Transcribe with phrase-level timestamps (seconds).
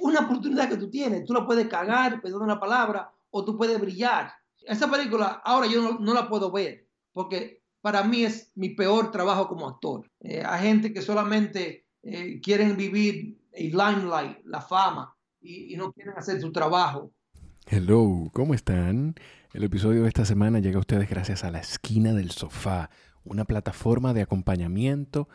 [0.00, 1.24] una oportunidad que tú tienes.
[1.24, 4.32] Tú la puedes cagar, perdón la palabra, o tú puedes brillar.
[4.66, 9.48] Esa película ahora yo no, la puedo ver porque para mí es mi peor trabajo
[9.48, 10.10] como actor.
[10.20, 15.92] Eh, hay gente que solamente eh, quieren vivir el limelight, la fama, y, y no
[15.92, 17.12] quieren hacer su trabajo.
[17.66, 19.14] Hello, ¿cómo están?
[19.52, 22.90] El episodio de esta semana llega a ustedes gracias a La Esquina del Sofá,
[23.24, 25.28] una plataforma de acompañamiento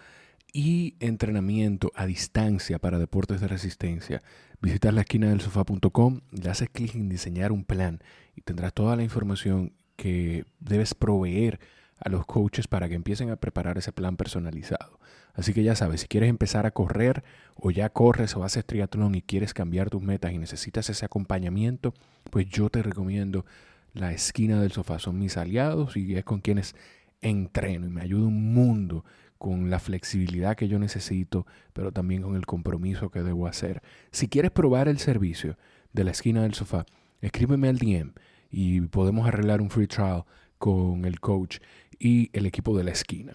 [0.54, 4.21] y entrenamiento a distancia para deportes de resistencia.
[4.61, 8.02] Visitas la esquina del sofá.com, le haces clic en diseñar un plan
[8.35, 11.59] y tendrás toda la información que debes proveer
[11.99, 14.99] a los coaches para que empiecen a preparar ese plan personalizado.
[15.34, 17.23] Así que ya sabes, si quieres empezar a correr
[17.55, 21.94] o ya corres o haces triatlón y quieres cambiar tus metas y necesitas ese acompañamiento,
[22.30, 23.45] pues yo te recomiendo
[23.94, 24.99] la esquina del sofá.
[24.99, 26.75] Son mis aliados y es con quienes
[27.22, 29.03] entreno y me ayuda un mundo
[29.43, 33.81] con la flexibilidad que yo necesito, pero también con el compromiso que debo hacer.
[34.09, 35.57] Si quieres probar el servicio
[35.91, 36.85] de la esquina del sofá,
[37.19, 38.13] escríbeme al DM
[38.50, 40.23] y podemos arreglar un free trial
[40.58, 41.58] con el coach
[42.00, 43.33] y el equipo de la esquina.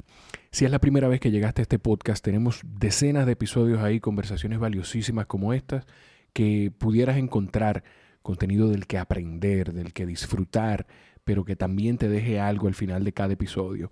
[0.50, 4.00] Si es la primera vez que llegaste a este podcast, tenemos decenas de episodios ahí,
[4.00, 5.84] conversaciones valiosísimas como estas,
[6.32, 7.84] que pudieras encontrar
[8.22, 10.86] contenido del que aprender, del que disfrutar,
[11.24, 13.90] pero que también te deje algo al final de cada episodio.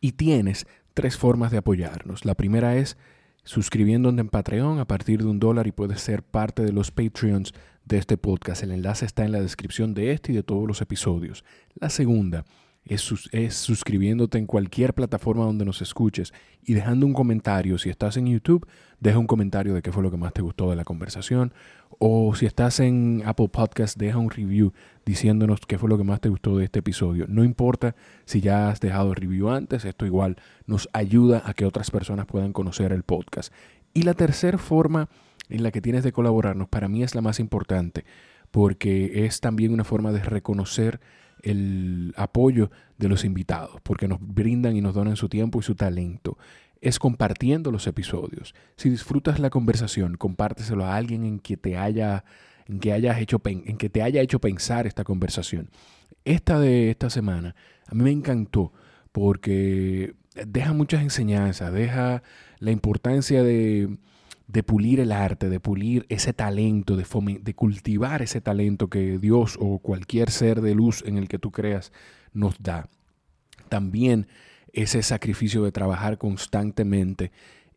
[0.00, 0.66] Y tienes
[1.00, 2.26] tres formas de apoyarnos.
[2.26, 2.98] La primera es
[3.44, 7.54] suscribiéndote en Patreon a partir de un dólar y puedes ser parte de los Patreons
[7.86, 8.62] de este podcast.
[8.64, 11.42] El enlace está en la descripción de este y de todos los episodios.
[11.74, 12.44] La segunda
[12.90, 16.32] es, suscribiéndote en cualquier plataforma donde nos escuches
[16.64, 17.78] y dejando un comentario.
[17.78, 18.66] Si estás en YouTube,
[18.98, 21.54] deja un comentario de qué fue lo que más te gustó de la conversación.
[22.00, 24.72] O si estás en Apple Podcast, deja un review
[25.06, 27.26] diciéndonos qué fue lo que más te gustó de este episodio.
[27.28, 31.92] No importa si ya has dejado review antes, esto igual nos ayuda a que otras
[31.92, 33.52] personas puedan conocer el podcast.
[33.94, 35.08] Y la tercera forma
[35.48, 38.04] en la que tienes de colaborarnos, para mí es la más importante,
[38.50, 41.00] porque es también una forma de reconocer
[41.42, 45.74] el apoyo de los invitados, porque nos brindan y nos donan su tiempo y su
[45.74, 46.38] talento.
[46.80, 48.54] Es compartiendo los episodios.
[48.76, 52.24] Si disfrutas la conversación, compárteselo a alguien en que te haya,
[52.66, 55.70] en que hayas hecho, en que te haya hecho pensar esta conversación.
[56.24, 57.54] Esta de esta semana
[57.86, 58.72] a mí me encantó
[59.12, 60.14] porque
[60.46, 62.22] deja muchas enseñanzas, deja
[62.58, 63.96] la importancia de
[64.52, 67.06] de pulir el arte, de pulir ese talento, de,
[67.40, 71.52] de cultivar ese talento que Dios o cualquier ser de luz en el que tú
[71.52, 71.92] creas
[72.32, 72.88] nos da.
[73.68, 74.26] También
[74.72, 77.30] ese sacrificio de trabajar constantemente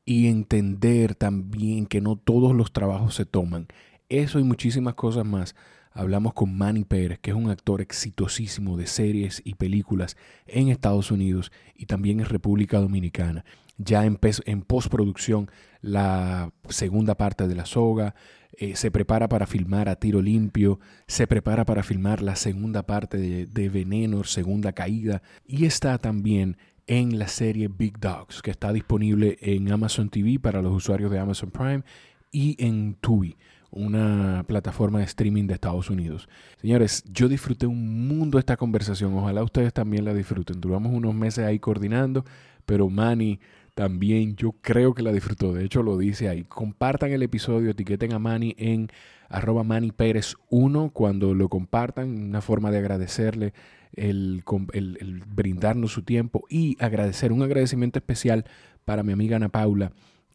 [0.05, 3.67] y entender también que no todos los trabajos se toman.
[4.09, 5.55] Eso y muchísimas cosas más.
[5.93, 11.11] Hablamos con Manny Pérez, que es un actor exitosísimo de series y películas en Estados
[11.11, 13.45] Unidos y también en República Dominicana.
[13.77, 15.49] Ya en, en postproducción
[15.81, 18.15] la segunda parte de la soga,
[18.57, 23.17] eh, se prepara para filmar a tiro limpio, se prepara para filmar la segunda parte
[23.17, 28.71] de, de Veneno, segunda caída, y está también en la serie Big Dogs, que está
[28.71, 31.83] disponible en Amazon TV para los usuarios de Amazon Prime
[32.31, 33.37] y en Tubi,
[33.73, 36.29] una plataforma de streaming de Estados Unidos.
[36.61, 40.61] Señores, yo disfruté un mundo esta conversación, ojalá ustedes también la disfruten.
[40.61, 42.23] Duramos unos meses ahí coordinando,
[42.65, 43.39] pero Manny
[43.75, 45.53] también yo creo que la disfrutó.
[45.53, 46.43] De hecho, lo dice ahí.
[46.43, 48.89] Compartan el episodio, etiqueten a Manny en
[49.29, 52.09] arroba Manny Pérez 1 cuando lo compartan.
[52.09, 53.53] Una forma de agradecerle
[53.93, 58.45] el, el, brindarnos su tiempo y agradecer, un agradecimiento especial
[58.85, 59.91] para mi amiga Ana Paula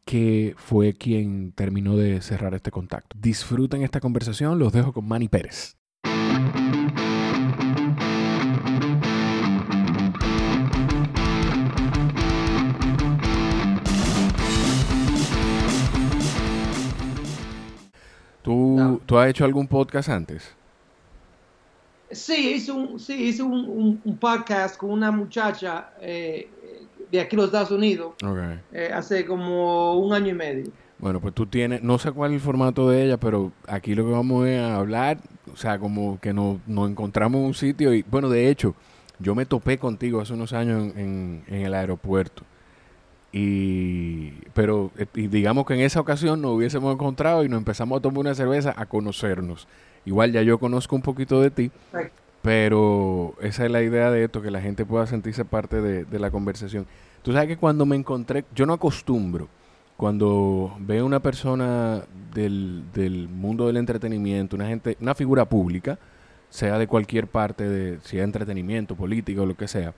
[0.08, 3.14] que fue quien terminó de cerrar este contacto.
[3.20, 5.76] Disfruten esta conversación, los dejo con Manny Pérez.
[18.42, 20.54] ¿Tú, has hecho algún podcast antes?
[22.10, 26.48] Sí, hice un, sí, hice un, podcast con una muchacha eh,
[27.10, 28.14] de aquí en los Estados Unidos
[28.72, 30.72] eh, hace como un año y medio.
[30.98, 34.04] Bueno, pues tú tienes, no sé cuál es el formato de ella, pero aquí lo
[34.04, 35.18] que vamos a hablar,
[35.52, 38.74] o sea, como que nos, encontramos en un sitio y, bueno, de hecho,
[39.20, 42.42] yo me topé contigo hace unos años en el aeropuerto.
[43.30, 48.02] Y, pero eh, digamos que en esa ocasión nos hubiésemos encontrado y nos empezamos a
[48.02, 49.68] tomar una cerveza a conocernos.
[50.06, 51.70] Igual ya yo conozco un poquito de ti,
[52.40, 56.30] pero esa es la idea de esto, que la gente pueda sentirse parte de, la
[56.30, 56.86] conversación.
[57.28, 59.48] Tú sabes que cuando me encontré, yo no acostumbro,
[59.98, 62.02] cuando veo una persona
[62.32, 65.98] del, del mundo del entretenimiento, una gente, una figura pública,
[66.48, 69.92] sea de cualquier parte, de, sea entretenimiento, política o lo que sea,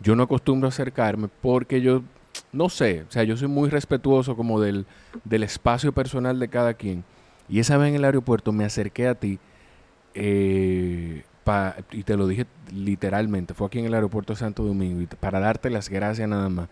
[0.00, 2.02] yo no acostumbro acercarme porque yo
[2.50, 4.84] no sé, o sea, yo soy muy respetuoso como del,
[5.22, 7.04] del espacio personal de cada quien,
[7.48, 9.38] Y esa vez en el aeropuerto me acerqué a ti
[10.14, 11.22] eh,
[11.92, 15.70] y te lo dije literalmente, fue aquí en el aeropuerto de Santo Domingo, para darte
[15.70, 16.68] las gracias nada más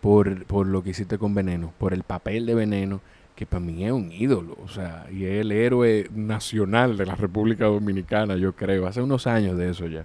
[0.00, 3.00] por, por lo que hiciste con Veneno, por el papel de Veneno,
[3.34, 7.14] que para mí es un ídolo, o sea, y es el héroe nacional de la
[7.14, 10.04] República Dominicana, yo creo, hace unos años de eso ya.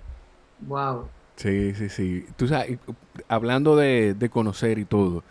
[0.60, 1.08] Wow.
[1.36, 2.26] Sí, sí, sí.
[2.36, 2.78] Tú sabes,
[3.28, 5.24] hablando de, conocer y todo,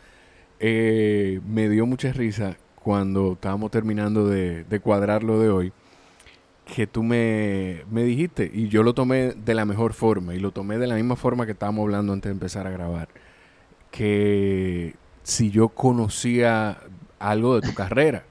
[0.59, 5.73] eh, me dio mucha risa cuando estábamos terminando de, de cuadrar lo de hoy,
[6.75, 10.53] que tú me, me, dijiste, y yo lo tomé de la mejor forma, y lo
[10.53, 13.09] tomé de la misma forma que estábamos hablando antes de empezar a grabar,
[13.91, 16.79] que si yo conocía
[17.19, 18.25] algo de tu carrera,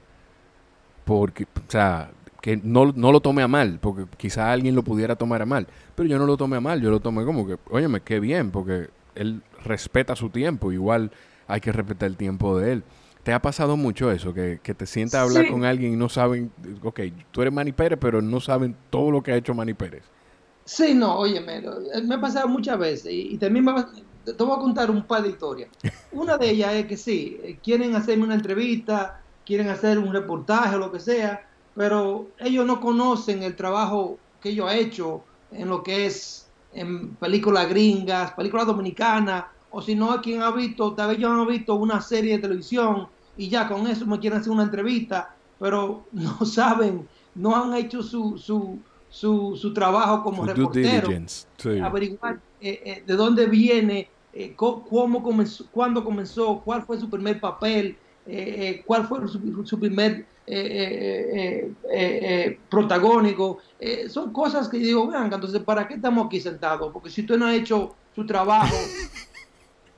[1.04, 5.16] porque, o sea, que no, no lo tomé a mal, porque quizá alguien lo pudiera
[5.16, 7.58] tomar a mal, pero yo no lo tomé a mal, yo lo tomé como que,
[7.70, 11.10] óyeme, qué bien, porque él respeta su tiempo, igual
[11.46, 12.84] hay que respetar el tiempo de él.
[13.22, 14.32] ¿Te ha pasado mucho eso?
[14.32, 16.50] Que, que te sientas a hablar con alguien y no saben,
[16.82, 17.00] ok,
[17.30, 20.04] tú eres Manny Pérez, pero no saben todo lo que ha hecho Manny Pérez.
[20.64, 21.60] Sí, no, oye, me,
[22.02, 23.74] me ha pasado muchas veces y, también me,
[24.24, 25.70] te voy a contar un par de historias.
[26.12, 30.76] Una de ellas es que sí, eh, quieren hacerme una entrevista, quieren hacer un reportaje
[30.76, 35.68] o lo que sea, pero ellos no conocen el trabajo que yo he hecho en
[35.68, 41.10] lo que es en películas gringas, películas dominicanas, o si no, quien ha visto, tal
[41.10, 44.52] vez yo han visto una serie de televisión y ya con eso me quieren hacer
[44.52, 48.78] una entrevista, pero no saben, no han hecho su, su,
[49.08, 51.08] su, su trabajo como reportero,
[51.82, 57.40] averiguar eh, eh, de dónde viene, eh, cómo comenzó, cuándo comenzó, cuál fue su primer
[57.40, 57.96] papel,
[58.86, 60.26] cuál fue su, su primer
[62.68, 63.58] protagónico.
[64.08, 66.92] son cosas que digo, vean, entonces, ¿para qué estamos aquí sentados?
[66.92, 68.76] Porque si usted no ha hecho su trabajo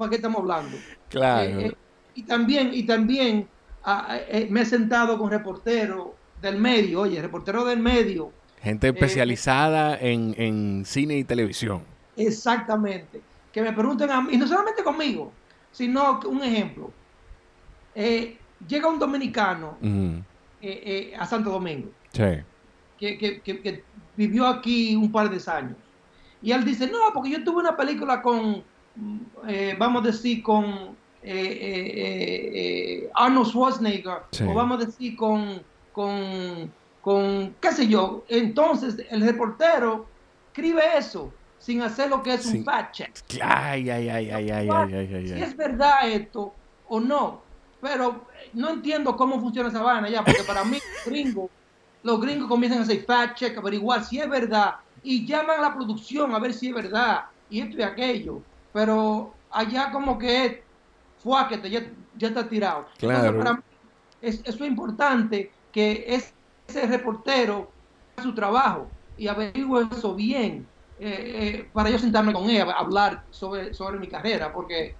[0.02, 0.76] ¿para qué estamos hablando?
[1.08, 1.60] Claro.
[1.60, 1.76] Eh, eh,
[2.16, 3.46] y también, y también
[3.84, 6.08] ah, eh, me he sentado con reporteros
[6.40, 8.32] del medio, oye, reportero del medio.
[8.60, 11.84] Gente especializada en, cine y televisión.
[12.16, 13.20] Exactamente.
[13.52, 15.32] Que me pregunten a mí, y no solamente conmigo,
[15.70, 16.90] sino un ejemplo.
[17.94, 19.78] llega un dominicano
[21.18, 21.90] a Santo Domingo.
[22.12, 22.42] Sí.
[22.98, 23.84] Que, que,
[24.16, 25.76] vivió aquí un par de años.
[26.42, 28.64] Y él dice, no, porque yo tuve una película con,
[29.48, 30.64] eh, vamos a decir, con
[31.22, 35.62] eh, eh, Arnold Schwarzenegger, o vamos a decir con,
[35.92, 38.24] con, con, qué sé yo.
[38.28, 40.06] Entonces, el reportero
[40.48, 43.16] escribe eso sin hacer lo que es un fact check.
[43.40, 46.52] Ay, ay, ay, ay, ay, ay, Si es verdad esto
[46.88, 47.40] o no.
[47.80, 51.50] Pero no entiendo cómo funciona esa vaina ya, porque para mí, gringo,
[52.02, 55.74] los gringos comienzan a hacer fact check, averiguar si es verdad, y llaman a la
[55.74, 60.62] producción a ver si es verdad, y esto y aquello pero allá como que
[61.18, 61.82] fue que ya,
[62.16, 62.86] ya está tirado.
[62.98, 63.38] Claro.
[63.38, 63.62] para mí
[64.20, 67.70] es, eso es importante que ese reportero
[68.16, 70.66] haga su trabajo y averigüe eso bien
[70.98, 74.94] eh, eh, para yo sentarme con ella, hablar sobre, sobre mi carrera, porque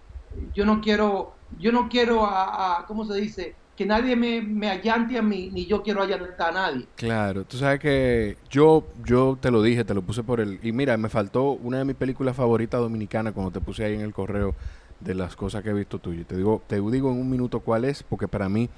[0.52, 3.61] yo no quiero, yo no quiero a, a ¿cómo se dice?
[3.76, 6.86] Que nadie me, me, allante a mí, ni yo quiero allantar a nadie.
[6.96, 10.60] Claro, tú sabes que yo, yo te lo dije, te lo puse por el...
[10.62, 14.02] Y mira, me faltó una de mis películas favoritas dominicanas cuando te puse ahí en
[14.02, 14.54] el correo
[15.00, 16.26] de las cosas que he visto tuyo.
[16.26, 18.68] Te digo, te digo en un minuto cuál es, porque para mí,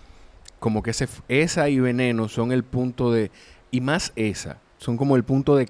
[0.61, 3.32] como que ese, esa y Veneno son el punto de...
[3.73, 5.69] Y más esa, son como el punto de,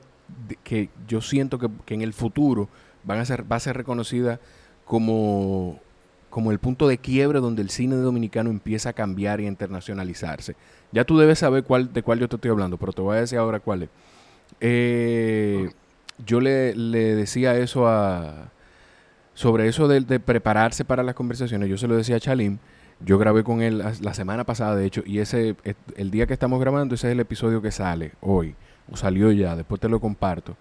[0.62, 2.68] que yo siento que, que en el futuro
[3.04, 4.38] van a ser, va a ser reconocida
[4.84, 5.80] como
[6.34, 10.56] como el punto de quiebre donde el cine dominicano empieza a cambiar y a internacionalizarse.
[10.90, 13.20] Ya tú debes saber cuál, de cuál yo te estoy hablando, pero te voy a
[13.20, 13.88] decir ahora cuál es.
[14.60, 15.70] Eh,
[16.26, 18.50] yo le, decía eso a...
[19.34, 22.58] Sobre eso de, prepararse para las conversaciones, yo se lo decía a Chalim,
[22.98, 25.54] yo grabé con él la semana pasada, de hecho, y ese,
[25.96, 28.56] el día que estamos grabando, ese es el episodio que sale hoy,
[28.90, 30.56] o salió ya, después te lo comparto.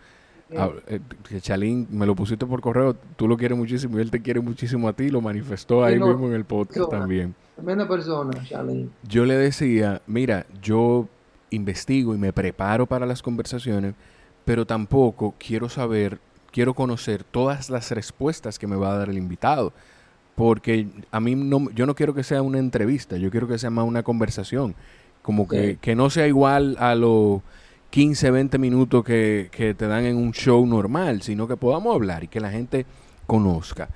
[0.57, 0.99] Ah, eh,
[1.39, 4.87] Chalín, me lo pusiste por correo, tú lo quieres muchísimo y él te quiere muchísimo
[4.87, 7.35] a ti, lo manifestó ahí mismo en el podcast también.
[7.55, 8.91] Tremenda persona, Chalín.
[9.07, 11.07] Yo le decía, mira, yo
[11.49, 13.93] investigo y me preparo para las conversaciones,
[14.45, 16.19] pero tampoco quiero saber,
[16.51, 19.73] quiero conocer todas las respuestas que me va a dar el invitado.
[20.35, 23.69] Porque a mí no, yo no quiero que sea una entrevista, yo quiero que sea
[23.69, 24.75] más una conversación.
[25.21, 27.43] Como que, que no sea igual a lo
[27.93, 32.27] 15, 20 minutos que, te dan en un show normal, sino que podamos hablar y
[32.27, 32.87] que la gente
[33.27, 33.87] conozca.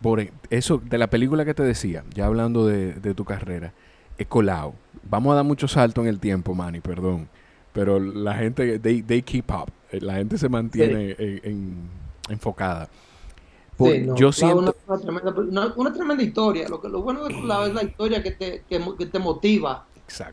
[0.00, 3.74] Por e, eso, de la película que te decía, ya hablando de, tu carrera,
[4.16, 4.72] he colado.
[5.10, 7.28] Vamos a dar mucho salto en el tiempo, Manny, perdón.
[7.74, 9.70] Pero la gente, they, keep up.
[9.92, 11.14] Eh, la gente se mantiene
[12.30, 12.88] enfocada.
[14.16, 14.74] yo siento...
[14.86, 16.66] Una, tremenda, historia.
[16.66, 19.84] Lo, que, lo bueno de Colado es la historia que te, que te motiva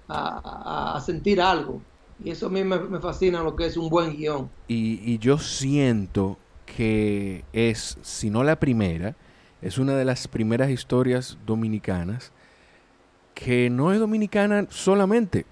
[0.07, 1.81] a, sentir algo.
[2.23, 4.49] Y eso a mí me, fascina lo que es un buen guion.
[4.67, 9.15] Y, yo siento que es, si no la primera,
[9.61, 12.31] es una de las primeras historias dominicanas
[13.33, 15.45] que no es dominicana solamente.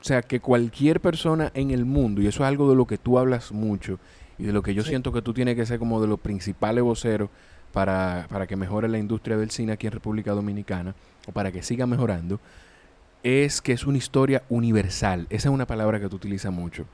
[0.00, 2.98] O sea, que cualquier persona en el mundo, y eso es algo de lo que
[2.98, 3.98] tú hablas mucho,
[4.38, 6.84] y de lo que yo siento que tú tienes que ser como de los principales
[6.84, 7.30] voceros
[7.72, 10.94] para, para que mejore la industria del cine aquí en República Dominicana,
[11.26, 12.38] o para que siga mejorando,
[13.24, 15.26] es que es una historia universal.
[15.30, 16.84] Esa es una palabra que tú utilizas mucho.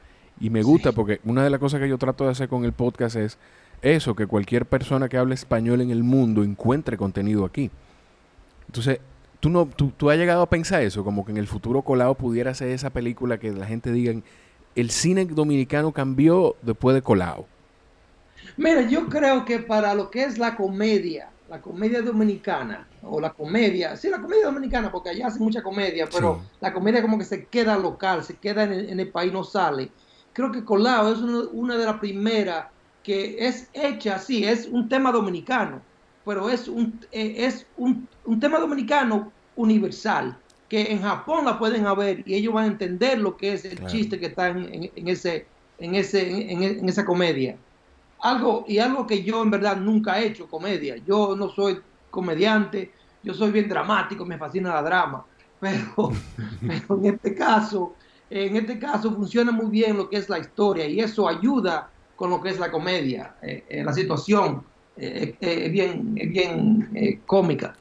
[0.40, 2.72] Y me gusta porque una de las cosas que yo trato de hacer con el
[2.72, 3.36] podcast es
[3.82, 7.70] eso, que cualquier persona que hable español en el mundo encuentre contenido aquí.
[8.66, 9.00] Entonces,
[9.40, 12.14] tú, no, tú, tú has llegado a pensar eso, como que en el futuro Colado
[12.14, 14.14] pudiera ser esa película que la gente diga,
[14.76, 17.46] el cine dominicano cambió después de Colado.
[18.56, 23.32] Mira, yo creo que para lo que es la comedia, la comedia dominicana, o la
[23.32, 27.24] comedia, sí, la comedia dominicana, porque allá hace mucha comedia, pero la comedia como que
[27.24, 29.90] se queda local, se queda en el, país, no sale.
[30.32, 32.66] Creo que Colado es una, de las primeras
[33.02, 35.82] que es hecha, sí, es un tema dominicano,
[36.24, 38.06] pero es un, eh, es un,
[38.38, 40.38] tema dominicano universal,
[40.68, 43.84] que en Japón la pueden ver y ellos van a entender lo que es el
[43.86, 47.56] chiste que está en, ese, en, ese, en esa comedia
[48.22, 50.96] algo y algo que yo en verdad nunca he hecho comedia.
[51.06, 55.24] Yo no soy comediante, yo soy bien dramático, me fascina la drama,
[55.60, 56.12] pero,
[56.60, 57.94] en este caso,
[58.28, 62.30] en este caso funciona muy bien lo que es la historia y eso ayuda con
[62.30, 64.62] lo que es la comedia, eh, eh, la situación
[64.96, 67.74] eh, es bien, bien cómica.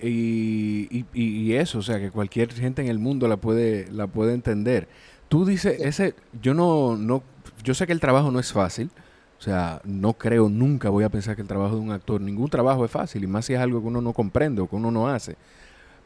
[0.00, 4.34] Y, y, eso, o sea, que cualquier gente en el mundo la puede, la puede
[4.34, 4.88] entender.
[5.28, 7.22] Tú dices, ese, yo no, no,
[7.62, 8.90] yo sé que el trabajo no es fácil,
[9.38, 12.48] o sea, no creo, nunca voy a pensar que el trabajo de un actor, ningún
[12.48, 14.90] trabajo es fácil, y más si es algo que uno no comprende o que uno
[14.90, 15.36] no hace.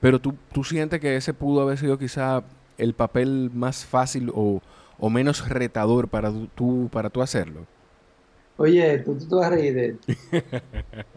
[0.01, 2.43] Pero tú, tú sientes que ese pudo haber sido quizá
[2.79, 4.61] el papel más fácil o,
[5.11, 7.67] menos retador para tú, para tú hacerlo.
[8.57, 9.97] Oye, tú, tú, vas a reír de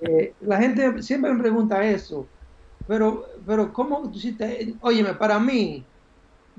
[0.02, 2.28] eh, la gente siempre me pregunta eso,
[2.88, 4.76] pero, pero ¿cómo tú hiciste?
[4.82, 5.84] Óyeme, para mí,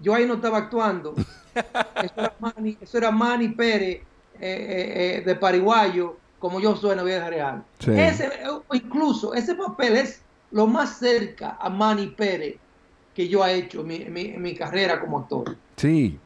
[0.01, 1.15] yo ahí no estaba actuando.
[2.03, 4.01] Eso era Manny, eso era Manny Pérez
[4.41, 7.65] eh, eh, eh, de pariguayo, como yo soy en la vida real.
[7.87, 8.31] Ese,
[8.73, 10.21] incluso ese papel es
[10.51, 12.57] lo más cerca a Manny Pérez
[13.15, 15.57] que yo he hecho en mi, carrera como actor.
[15.77, 16.19] Sí.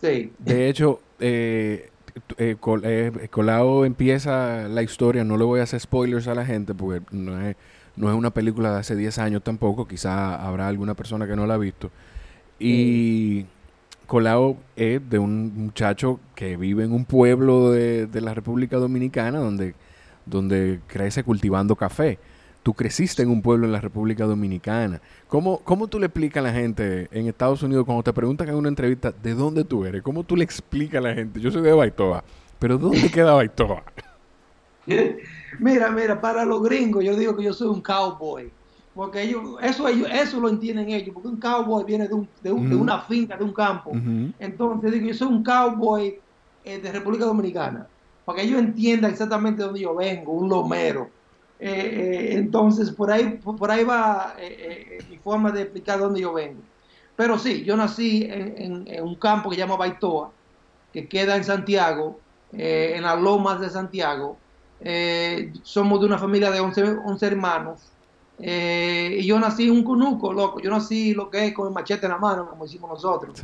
[0.00, 0.32] Sí.
[0.38, 1.88] De hecho, eh,
[3.30, 7.40] Colado empieza la historia, no le voy a hacer spoilers a la gente porque no
[7.40, 7.56] es,
[7.94, 11.46] no es una película de hace 10 años tampoco, quizá habrá alguna persona que no
[11.46, 11.90] la ha visto.
[12.58, 13.46] Y...
[14.06, 19.74] Colao es de un muchacho que vive en un pueblo de, la República Dominicana donde,
[20.26, 22.18] donde crece cultivando café.
[22.62, 25.00] Tú creciste en un pueblo en la República Dominicana.
[25.26, 28.54] ¿Cómo, ¿Cómo tú le explicas a la gente en Estados Unidos cuando te preguntan en
[28.54, 30.02] una entrevista de dónde tú eres?
[30.02, 31.40] ¿Cómo tú le explicas a la gente?
[31.40, 32.22] Yo soy de Baitoa,
[32.58, 33.82] pero ¿dónde queda Baitoa?
[35.58, 38.50] mira, mira, para los gringos yo digo que yo soy un cowboy
[38.94, 42.52] porque ellos, eso, ellos, eso lo entienden ellos, porque un cowboy viene de, un, de,
[42.52, 43.92] una finca, de un campo.
[44.38, 46.18] Entonces, digo, yo soy un cowboy
[46.64, 47.86] eh, de República Dominicana,
[48.24, 51.08] para que ellos entiendan exactamente dónde yo vengo, un lomero.
[51.58, 54.34] Eh, eh, entonces, por ahí, por ahí va
[55.08, 56.60] mi forma de explicar dónde yo vengo.
[57.16, 60.30] Pero sí, yo nací en, un campo que se llama Baitoa,
[60.92, 62.20] que queda en Santiago,
[62.52, 64.36] en las lomas de Santiago.
[65.62, 67.91] somos de una familia de 11, 11 hermanos
[68.44, 70.60] eh, y yo nací un cunuco, loco.
[70.60, 73.40] Yo nací lo que es con el machete en la mano, como decimos nosotros.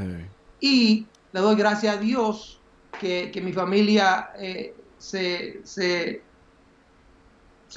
[0.60, 2.58] Y le doy gracias a Dios
[3.00, 6.20] que, mi familia eh, se, se,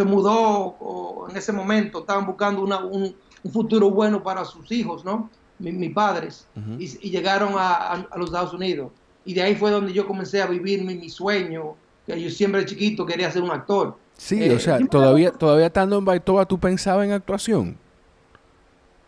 [0.04, 2.00] mudó en ese momento.
[2.00, 3.16] Estaban buscando un,
[3.52, 5.30] futuro bueno para sus hijos, ¿no?
[5.60, 6.48] mis padres.
[6.80, 8.92] y, llegaron a, los Estados Unidos.
[9.26, 11.76] Y de ahí fue donde yo comencé a vivir mi, mi sueño,
[12.08, 13.96] que yo siempre chiquito quería ser un actor.
[14.22, 17.76] Sí, o eh, sea, todavía, todavía estando en Baitoa, ¿tú pensabas en actuación?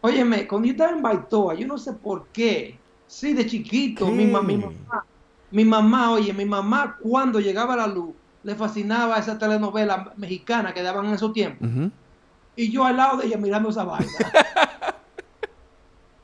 [0.01, 4.25] Óyeme, cuando yo estaba en Baitoa, yo no sé por qué, sí, de chiquito, mi,
[4.25, 4.73] mamá,
[5.51, 10.73] mi mamá, oye, mi mamá cuando llegaba a la luz, le fascinaba esa telenovela mexicana
[10.73, 11.69] que daban en esos tiempos.
[12.55, 14.09] Y yo al lado de ella mirando esa vaina.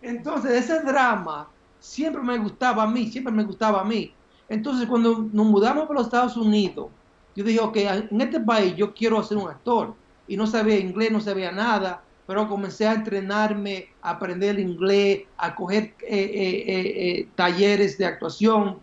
[0.01, 1.47] Entonces, ese drama
[1.79, 4.11] siempre me gustaba a mí, siempre me gustaba a mí.
[4.49, 6.87] Entonces, cuando nos mudamos para los Estados Unidos,
[7.35, 7.77] yo dije, ok,
[8.11, 9.93] en este país yo quiero ser un actor.
[10.27, 15.55] Y no sabía inglés, no sabía nada, pero comencé a entrenarme, a aprender inglés, a
[15.55, 18.77] coger eh, eh, eh, talleres de actuación,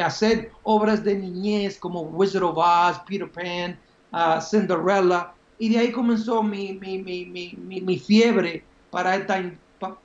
[0.00, 3.76] a hacer obras de niñez como Wizard of Oz, Peter Pan,
[4.12, 5.32] uh, Cinderella.
[5.58, 9.42] Y de ahí comenzó mi, mi, mi, mi fiebre para esta,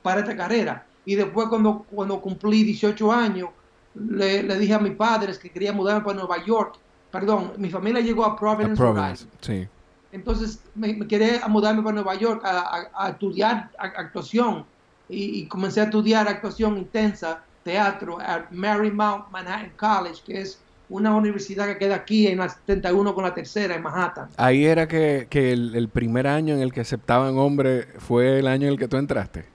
[0.02, 0.84] para esta carrera.
[1.04, 3.50] Y después cuando, cuando cumplí 18 años,
[3.94, 6.78] le, le, dije a mis padres que quería mudarme para Nueva York.
[7.10, 9.68] Perdón, mi familia llegó a Providence, sí.
[10.12, 14.64] Entonces me, quería mudarme para Nueva York a, estudiar actuación
[15.08, 21.66] y, comencé a estudiar actuación intensa, teatro, a Marymount Manhattan College, que es una universidad
[21.66, 24.28] que queda aquí en la 71 con la tercera en Manhattan.
[24.36, 28.48] Ahí era que, que el, el, primer año en el que aceptaban hombres fue el
[28.48, 29.46] año en el que tú entraste.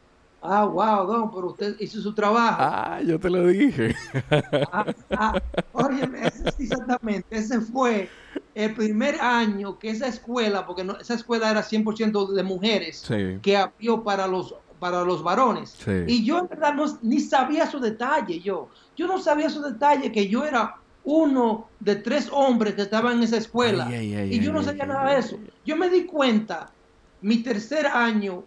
[0.47, 2.57] Ah, wow, don, pero usted hizo su trabajo.
[2.59, 3.95] Ah, yo te lo dije.
[4.71, 5.33] Ah, ah,
[5.73, 8.09] oye, ese, exactamente, ese fue
[8.53, 13.03] el primer año que esa escuela, porque esa escuela era 100% de mujeres,
[13.41, 15.77] que abrió para los para los varones.
[16.07, 18.69] Y yo en verdad no, ni sabía su detalle, yo.
[18.95, 23.23] Yo no sabía su detalle, que yo era uno de tres hombres que estaban en
[23.23, 23.89] esa escuela.
[23.89, 25.39] y yo no sabía nada de eso.
[25.63, 26.73] Yo me di cuenta,
[27.21, 28.45] mi tercer año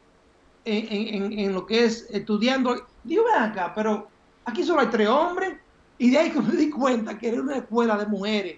[0.68, 4.08] en, lo que es estudiando, digo, ven acá, pero
[4.44, 5.54] aquí solo hay tres hombres.
[5.98, 8.56] Y de ahí que me di cuenta que era una escuela de mujeres.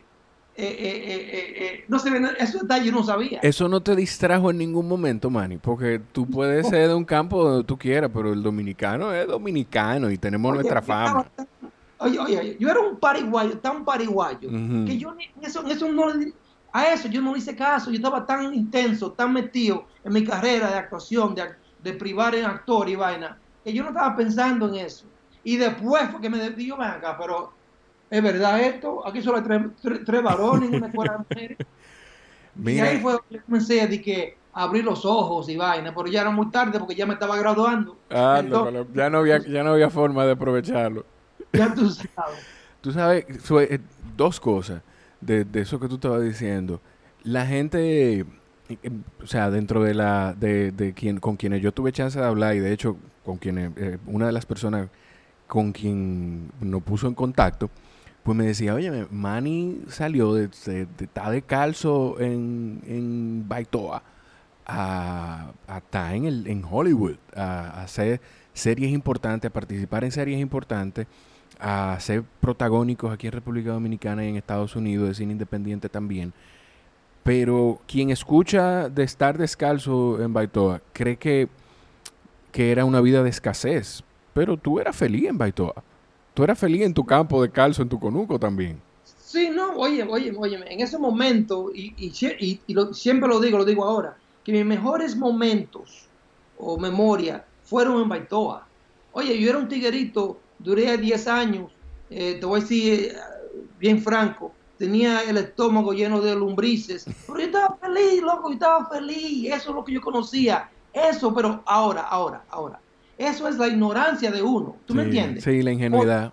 [0.56, 3.38] Eh, eh, eh, no se ven esos detalles, no sabía.
[3.40, 7.42] Eso no te distrajo en ningún momento, Manny, porque tú puedes ser de un campo
[7.42, 11.26] donde tú quieras, pero el dominicano es dominicano y tenemos nuestra fama.
[11.98, 16.08] oye, oye, yo era un pariguayo, tan pariguayo, que yo eso, eso no,
[16.72, 20.70] a eso yo no hice caso, yo estaba tan intenso, tan metido en mi carrera
[20.70, 21.42] de actuación, de,
[21.82, 25.06] de privar en actor y vaina, que yo no estaba pensando en eso.
[25.42, 27.52] Y después fue que me dijo, ven acá, pero
[28.10, 29.06] ¿es verdad esto?
[29.06, 31.58] Aquí solo hay tres, tres, varones en una escuela de mujeres.
[32.62, 36.30] Y ahí fue que comencé a, que, abrir los ojos y vaina, pero ya era
[36.30, 37.96] muy tarde porque ya me estaba graduando.
[38.10, 38.42] Ah,
[38.92, 41.04] ya, no había, ya no había forma de aprovecharlo.
[41.52, 42.46] Ya tú sabes.
[42.80, 43.80] tú sabes, eh,
[44.16, 44.82] dos cosas
[45.20, 46.80] de, de eso que tú estabas diciendo.
[47.24, 48.24] La gente
[49.22, 52.54] o sea, dentro de la de, de, quien con quienes yo tuve chance de hablar
[52.56, 54.88] y de hecho con quienes eh, una de las personas
[55.46, 57.70] con quien nos puso en contacto,
[58.22, 64.02] pues me decía, oye, Manny salió de, estar de calzo en, en Baitoa
[64.66, 68.20] a, estar en, el, en Hollywood, a, hacer
[68.52, 71.06] series importantes, a participar en series importantes,
[71.58, 76.32] a ser protagónicos aquí en República Dominicana y en Estados Unidos, de cine independiente también.
[77.22, 81.48] Pero quien escucha de estar descalzo en Baitoa cree que,
[82.52, 84.02] que era una vida de escasez.
[84.32, 85.74] Pero tú eras feliz en Baitoa.
[86.34, 88.80] Tú eras feliz en tu campo de calzo, en tu conuco también.
[89.04, 92.10] Sí, no, oye, oye, oye, en ese momento, y, y,
[92.92, 96.06] siempre lo digo, lo digo ahora, que mis mejores momentos
[96.58, 98.66] o memoria fueron en Baitoa.
[99.12, 101.70] Oye, yo era un tiguerito, duré 10 años,
[102.10, 103.16] eh, te voy a decir eh,
[103.78, 108.88] bien franco, tenía el estómago lleno de lombrices, pero yo estaba feliz, loco, yo estaba
[108.88, 112.80] feliz, eso es lo que yo conocía, eso, pero ahora, ahora, ahora,
[113.18, 115.44] eso es la ignorancia de uno, ¿tú me entiendes?
[115.44, 116.32] Sí, la ingenuidad.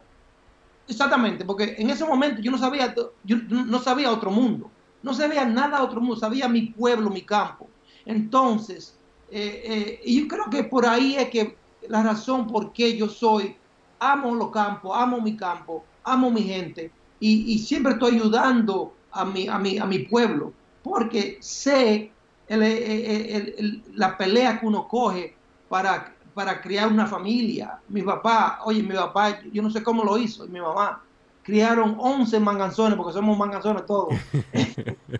[0.87, 4.71] exactamente, porque en ese momento yo no sabía, yo no sabía otro mundo,
[5.03, 7.67] no sabía nada de otro mundo, sabía mi pueblo, mi campo.
[8.05, 8.97] Entonces,
[9.29, 11.57] eh, eh, y yo creo que por ahí es que
[11.89, 13.57] la razón por qué yo soy,
[13.99, 19.47] amo los campos, amo mi campo, amo mi gente, y, siempre estoy ayudando a mi,
[19.47, 20.53] a mi, a mi pueblo,
[20.83, 22.11] porque sé
[22.49, 25.35] la pelea que uno coge
[25.67, 27.79] para, para criar una familia.
[27.89, 31.01] Mi papá, oye, mi papá, yo no sé cómo lo hizo, y mi mamá,
[31.43, 34.13] criaron 11 manganzones, porque somos manganzones todos.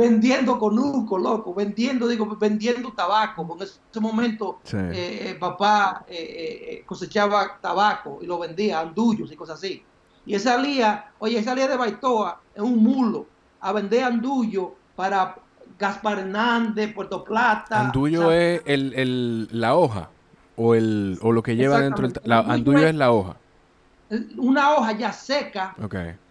[0.00, 6.82] vendiendo conuco, loco, vendiendo, digo, vendiendo tabaco, porque en ese momento eh, eh, papá eh,
[6.86, 9.84] cosechaba tabaco y lo vendía, andullos y cosas así.
[10.26, 13.26] Y él salía, oye, salía de Baitoa en un mulo
[13.60, 15.36] a vender andullo para
[15.78, 17.86] Gaspar Hernández, Puerto Plata.
[17.86, 20.10] Andullo es el, la hoja
[20.56, 22.06] o, el, o lo que lleva dentro.
[22.06, 23.36] El, la, andullo es la hoja.
[24.36, 25.74] Una hoja ya seca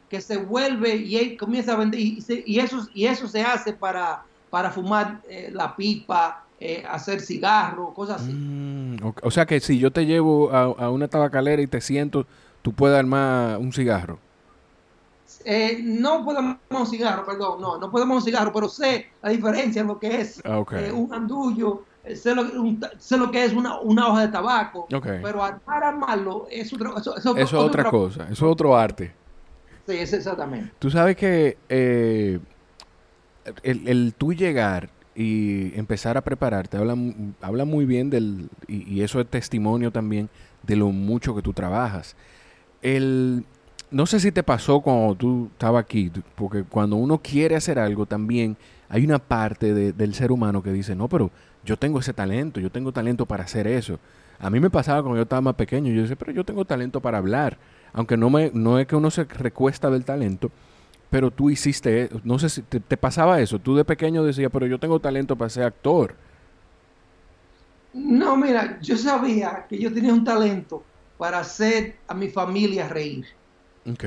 [0.10, 2.00] que se vuelve y él comienza a vender.
[2.00, 7.94] Y, eso, y eso se hace para, para fumar eh, la pipa, eh, hacer cigarro,
[7.94, 8.32] cosas así.
[8.32, 12.28] Mm, o sea que si yo te llevo a, a una tabacalera y te siento
[12.70, 14.20] tú puedes armar un cigarro.
[15.44, 19.82] Eh, no podemos un cigarro, perdón, no, no podemos un cigarro, pero sé la diferencia
[19.82, 24.22] en lo que es ah, eh, un andullo, eh, sé, lo, que es una, hoja
[24.22, 28.78] de tabaco, pero para armarlo es, otro, eso, eso, es otra cosa, eso es otro
[28.78, 29.12] arte.
[29.88, 30.72] Sí, es exactamente.
[30.78, 32.42] Tú sabes que el,
[33.64, 36.96] el tú llegar y empezar a prepararte habla,
[37.42, 40.30] habla muy bien del, y, y eso es testimonio también
[40.64, 42.16] de lo mucho que tú trabajas
[42.82, 43.44] el,
[43.92, 48.06] no sé si te pasó cuando tú estabas aquí, porque cuando uno quiere hacer algo
[48.06, 48.58] también
[48.90, 51.30] hay una parte del ser humano que dice, no, pero
[51.64, 54.00] yo tengo ese talento, yo tengo talento para hacer eso.
[54.40, 57.02] A mí me pasaba cuando yo estaba más pequeño, yo decía, pero yo tengo talento
[57.02, 57.58] para hablar.
[57.94, 60.50] Aunque no, me, no es que uno se recuesta del talento,
[61.10, 64.66] pero tú hiciste, no sé si te, te pasaba eso, tú de pequeño decías, pero
[64.66, 66.16] yo tengo talento para ser actor.
[67.94, 70.84] No, mira, yo sabía que yo tenía un talento
[71.20, 73.26] para hacer a mi familia reír.
[73.86, 74.06] Ok.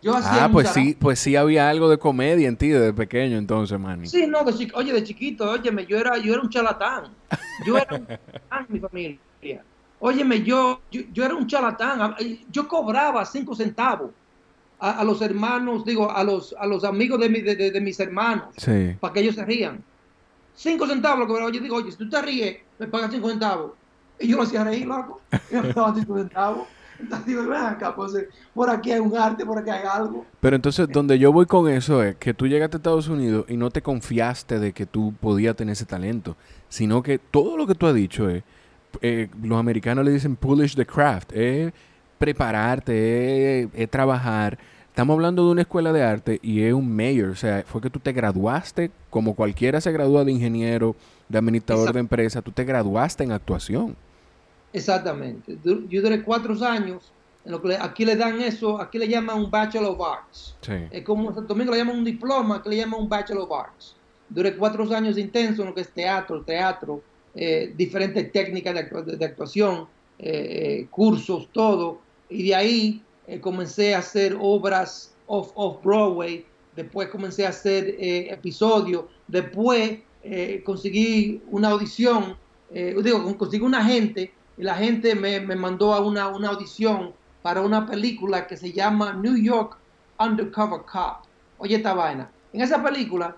[0.00, 3.36] Yo hacía ah, pues sí, pues sí había algo de comedia en ti desde pequeño
[3.36, 4.06] entonces, Manny.
[4.06, 7.12] Sí, no, de oye, de chiquito, óyeme, yo era, yo era un charlatán.
[7.66, 9.64] Yo era un charlatán mi familia.
[9.98, 12.14] Óyeme, yo, yo, era un charlatán.
[12.52, 14.12] Yo cobraba cinco centavos
[14.78, 18.54] a, los hermanos, digo, a los, a los amigos de, de, mis hermanos,
[19.00, 19.82] para que ellos se rían.
[20.54, 21.50] Cinco centavos lo cobraba.
[21.50, 23.72] Yo digo, oye, si tú te ríes, me pagas cinco centavos.
[24.20, 25.20] Y yo lo hacía reír, loco.
[25.50, 26.66] Yo me pagaba cinco centavos.
[27.96, 30.26] Pues, por aquí hay un arte, por aquí hay algo.
[30.40, 33.56] Pero entonces, donde yo voy con eso es que tú llegaste a Estados Unidos y
[33.56, 36.36] no te confiaste de que tú podías tener ese talento,
[36.68, 38.42] sino que todo lo que tú has dicho es,
[39.00, 41.72] eh, los americanos le dicen polish the craft, es
[42.18, 44.58] prepararte, es, trabajar.
[44.88, 47.90] Estamos hablando de una escuela de arte y es un mayor, o sea, fue que
[47.90, 50.96] tú te graduaste, como cualquiera se gradúa de ingeniero,
[51.28, 53.96] de administrador de empresa, tú te graduaste en actuación.
[54.72, 55.56] Exactamente.
[55.64, 57.12] Yo duré cuatro años.
[57.44, 60.56] En lo que aquí le dan eso, aquí le llaman un Bachelor of Arts.
[60.90, 63.96] Es como en Domingo le llaman un diploma, aquí le llaman un Bachelor of Arts.
[64.28, 67.00] Duré cuatro años intensos en lo que es teatro, teatro,
[67.34, 69.86] eh, diferentes técnicas de, actuación,
[70.18, 72.00] eh, eh, cursos, todo.
[72.28, 73.02] Y de ahí
[73.40, 76.44] comencé a hacer obras off, off Broadway.
[76.76, 79.04] Después comencé a hacer episodios.
[79.26, 80.00] Después
[80.64, 82.36] conseguí una audición,
[82.70, 88.46] digo, conseguí un agente y la gente me, mandó a una, audición para una película
[88.46, 89.76] que se llama New York
[90.18, 91.24] Undercover Cop.
[91.58, 92.30] Oye esta vaina.
[92.52, 93.36] En esa película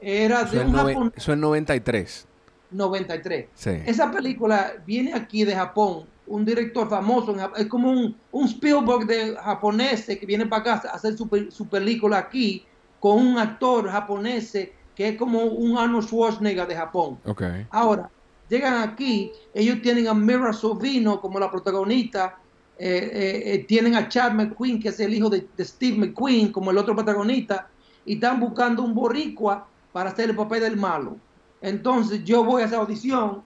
[0.00, 1.12] era de un japonés.
[1.16, 2.26] Eso es 93.
[2.70, 3.46] 93.
[3.54, 3.70] Sí.
[3.86, 9.36] Esa película viene aquí de Japón, un director famoso, es como un, un Spielberg de
[9.36, 12.66] japonés que viene para acá a hacer su, su, película aquí
[13.00, 14.52] con un actor japonés
[14.94, 17.18] que es como un Arnold Schwarzenegger de Japón.
[17.24, 17.66] Okay.
[17.70, 18.10] Ahora,
[18.48, 22.38] llegan aquí, ellos tienen a Mira Sovino como la protagonista,
[22.78, 26.70] eh, eh, eh, tienen a Chad McQueen, que es el hijo de, Steve McQueen, como
[26.70, 27.68] el otro protagonista,
[28.04, 31.16] y están buscando un boricua para hacer el papel del malo.
[31.60, 33.42] Entonces yo voy a esa audición,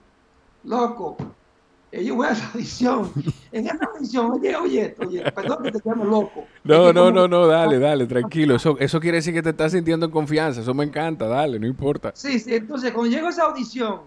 [0.63, 1.17] loco,
[1.91, 3.11] yo voy a esa audición.
[3.51, 6.45] En esa audición, oye, oye, oye, perdón que te llamo loco.
[6.63, 8.55] No, no, no, no, dale, dale, tranquilo.
[8.55, 10.61] Eso, eso quiere decir que te estás sintiendo en confianza.
[10.61, 12.11] Eso me encanta, dale, no importa.
[12.15, 14.01] Sí, sí, entonces cuando llego a esa audición,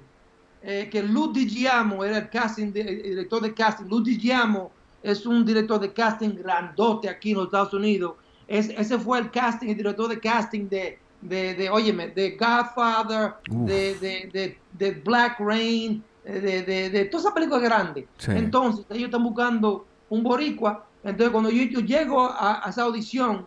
[0.62, 3.86] eh, que Lou Giamo era el, casting director de casting.
[3.86, 4.70] Lou Giamo
[5.02, 8.14] es un director de casting grandote aquí en los Estados Unidos.
[8.48, 13.34] Es, ese fue el casting, el director de casting de, de, de óyeme, de Godfather,
[13.48, 18.06] de, de, Black Rain, de, de, de toda esa película grande.
[18.28, 20.86] Entonces, ellos están buscando un boricua.
[21.04, 23.46] Entonces, cuando yo, llego a, esa audición,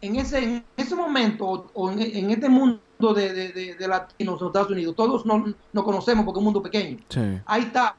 [0.00, 4.42] en ese, en ese momento, o en este mundo, de, de, de, latinos en los
[4.42, 4.96] Estados Unidos.
[4.96, 6.98] Todos nos no conocemos porque es un mundo pequeño.
[7.46, 7.96] Ahí está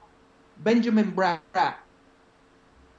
[0.57, 1.41] Benjamin Bratt,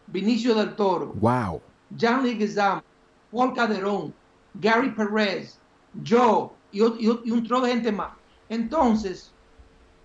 [0.06, 1.60] Vinicio del Toro, wow.
[1.96, 2.82] Jan Leguizamo,
[3.30, 4.14] Paul Caderón,
[4.54, 5.58] Gary Perez,
[6.02, 8.12] yo y, un trozo de gente más.
[8.48, 9.32] Entonces,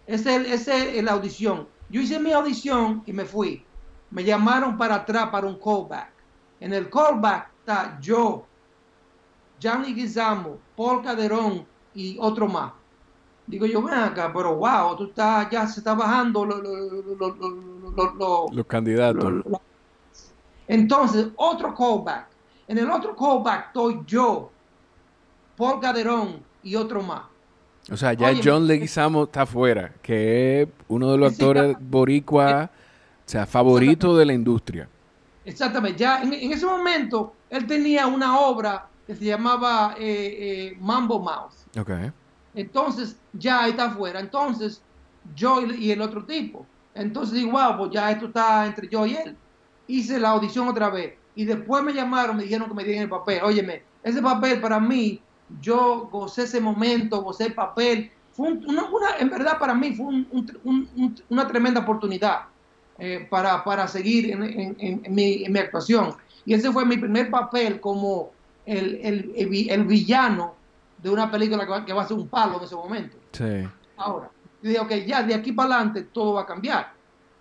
[0.05, 1.67] esa es, es la audición.
[1.89, 3.65] Yo hice mi audición y me fui.
[4.11, 6.11] Me llamaron para atrás para un callback.
[6.59, 8.45] En el callback está yo,
[9.61, 12.73] Jan Leguizamo, Paul Caderón, y otro más.
[13.47, 19.43] Digo yo, ven acá, pero wow, tú estás, ya se está bajando los candidatos.
[20.67, 22.27] Entonces, otro callback.
[22.67, 24.49] En el otro callback estoy yo,
[25.55, 27.21] Paul Caderón y otro más.
[27.91, 33.29] O sea, ya John Leguizamo está afuera, que es uno de los actores boricua, o
[33.29, 34.89] sea, favorito de la industria.
[35.45, 41.19] Exactamente, ya en, ese momento él tenía una obra que se llamaba eh, eh, Mambo
[41.19, 42.11] Mouse Okay.
[42.53, 44.19] Entonces, ya está afuera.
[44.19, 44.81] Entonces,
[45.35, 46.65] yo y el otro tipo.
[46.93, 49.35] Entonces digo, wow, pues ya esto está entre yo y él.
[49.87, 51.13] Hice la audición otra vez.
[51.35, 53.43] Y después me llamaron, me dijeron que me dieran el papel.
[53.43, 55.21] Óyeme, ese papel para mí,
[55.61, 58.09] yo gocé ese momento, gocé el papel.
[58.31, 58.87] Fue una,
[59.19, 60.25] en verdad para mí fue
[61.29, 62.45] una tremenda oportunidad
[62.97, 66.15] eh, para, para, seguir en, mi, en, mi, actuación.
[66.45, 68.31] Y ese fue mi primer papel como
[68.65, 70.54] el, el, el villano
[71.05, 73.15] de una película que va, a ser un palo en ese momento.
[73.31, 73.69] Sí.
[73.95, 74.27] Ahora,
[74.63, 76.93] yo digo, ok, ya de aquí para adelante todo va a cambiar.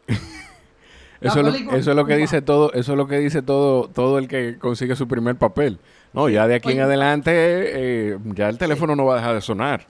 [1.22, 3.88] eso, es lo, eso es lo que dice todo, eso es lo que dice todo,
[3.88, 5.78] todo el que consigue su primer papel.
[6.12, 9.40] No, ya de aquí en adelante, eh, ya el teléfono no va a dejar de
[9.40, 9.86] sonar.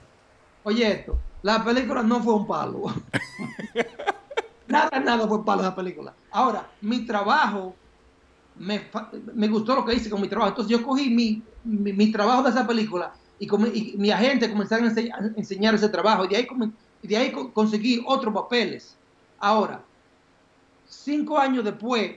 [0.63, 2.83] Oye esto, la película no fue un palo.
[4.69, 6.13] nada, nada fue palo esa película.
[6.31, 7.75] Ahora, mi trabajo,
[8.57, 8.83] me,
[9.33, 10.51] me, gustó lo que hice con mi trabajo.
[10.51, 15.31] Entonces yo cogí mi, mi, trabajo de esa película y, y, mi agente comenzaron a
[15.35, 16.47] enseñar, ese trabajo y de ahí,
[17.03, 18.95] de ahí conseguí otros papeles.
[19.39, 19.81] Ahora,
[20.87, 22.13] cinco años después,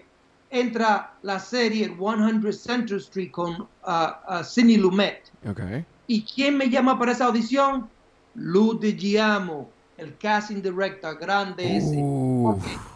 [0.50, 5.30] entra la serie 100 Central Street con uh, uh, Sidney Lumet.
[5.48, 5.84] Okay.
[6.06, 7.88] ¿Y quién me llama para esa audición?
[8.34, 11.96] Lou de Giamo, el casting director grande ese.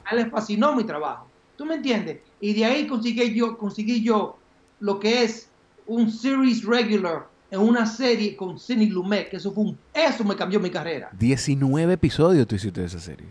[0.04, 1.26] a él le fascinó mi trabajo.
[1.56, 2.20] ¿Tú me entiendes?
[2.40, 4.38] Y de ahí conseguí yo, conseguí yo
[4.80, 5.48] lo que es
[5.86, 10.34] un series regular en una serie con Sidney Lumet, que eso fue un, eso me
[10.34, 11.10] cambió mi carrera.
[11.12, 13.26] 19 episodios tú hiciste de esa serie.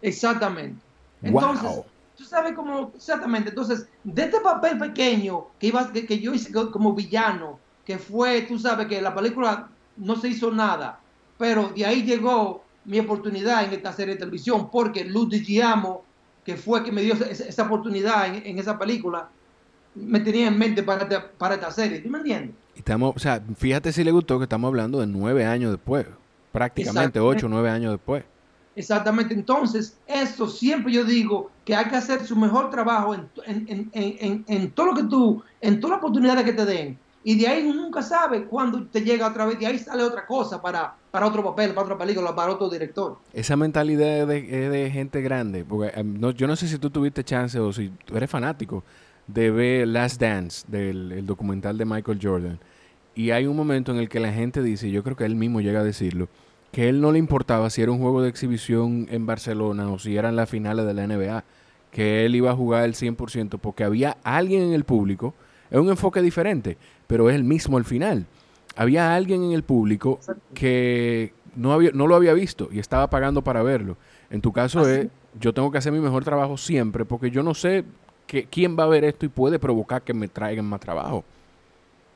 [0.00, 0.80] Exactamente.
[1.22, 1.70] Entonces,
[2.16, 6.94] tú sabes cómo, exactamente, entonces, de este papel pequeño que, iba, que, yo hice como
[6.94, 9.68] villano, que fue, tú sabes que la película
[9.98, 10.98] no se hizo nada,
[11.36, 16.02] pero de ahí llegó mi oportunidad en esta serie de televisión, porque Luz de Giamo,
[16.46, 19.28] que fue que me dio esa, oportunidad en, esa película,
[19.94, 22.54] me tenía en mente para, para esta serie, ¿tú me entiendes?
[22.80, 26.06] Estamos, o sea, fíjate si le gustó que estamos hablando de nueve años después,
[26.50, 28.24] prácticamente ocho, nueve años después.
[28.74, 33.90] Exactamente, entonces, eso siempre yo digo que hay que hacer su mejor trabajo en, en,
[33.92, 36.98] en, en todo lo que tú, en todas las oportunidades que te den.
[37.22, 40.62] Y de ahí nunca sabe cuándo te llega otra vez, de ahí sale otra cosa
[40.62, 43.18] para, para otro papel, para otra película, para otro director.
[43.34, 46.88] Esa mentalidad es de, de gente grande, porque em, no, yo no sé si tú
[46.88, 48.82] tuviste chance o si tú eres fanático
[49.26, 52.58] de ver Last Dance, del documental de Michael Jordan.
[53.20, 55.60] Y hay un momento en el que la gente dice, yo creo que él mismo
[55.60, 56.30] llega a decirlo,
[56.72, 60.16] que él no le importaba si era un juego de exhibición en Barcelona o si
[60.16, 61.44] eran las finales de la NBA,
[61.90, 65.34] que él iba a jugar el 100% porque había alguien en el público,
[65.70, 68.24] es un enfoque diferente, pero es el mismo al final.
[68.74, 70.18] Había alguien en el público
[70.54, 73.98] que no, había, no lo había visto y estaba pagando para verlo.
[74.30, 77.52] En tu caso es, yo tengo que hacer mi mejor trabajo siempre porque yo no
[77.52, 77.84] sé
[78.26, 81.22] que, quién va a ver esto y puede provocar que me traigan más trabajo.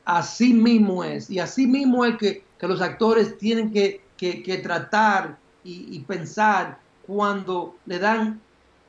[0.05, 5.37] Así mismo es, y así mismo es que, que los actores tienen que que, tratar
[5.63, 8.41] y, pensar cuando le dan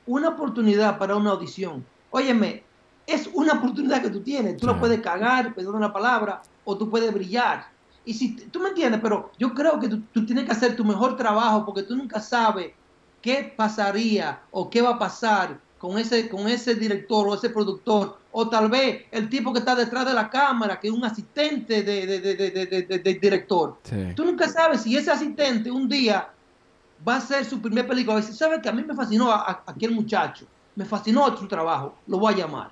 [0.07, 1.85] una oportunidad para una audición.
[2.11, 2.63] Óyeme,
[3.07, 4.57] es una oportunidad que tú tienes.
[4.57, 7.67] Tú lo puedes cagar, perdón la palabra, o tú puedes brillar.
[8.05, 10.85] Y si tú me entiendes, pero yo creo que tú, tú, tienes que hacer tu
[10.85, 12.73] mejor trabajo porque tú nunca sabes
[13.21, 18.19] qué pasaría o qué va a pasar con ese, con ese director o ese productor,
[18.33, 21.85] o tal vez el tipo que está detrás de la cámara, que es un asistente
[21.85, 23.79] de, director.
[24.17, 26.29] Tú nunca sabes si ese asistente un día
[27.07, 28.21] va a ser su primer película.
[28.21, 30.45] Si sabes que a mí me fascinó a, aquel muchacho,
[30.75, 32.71] me fascinó su trabajo, lo voy a llamar.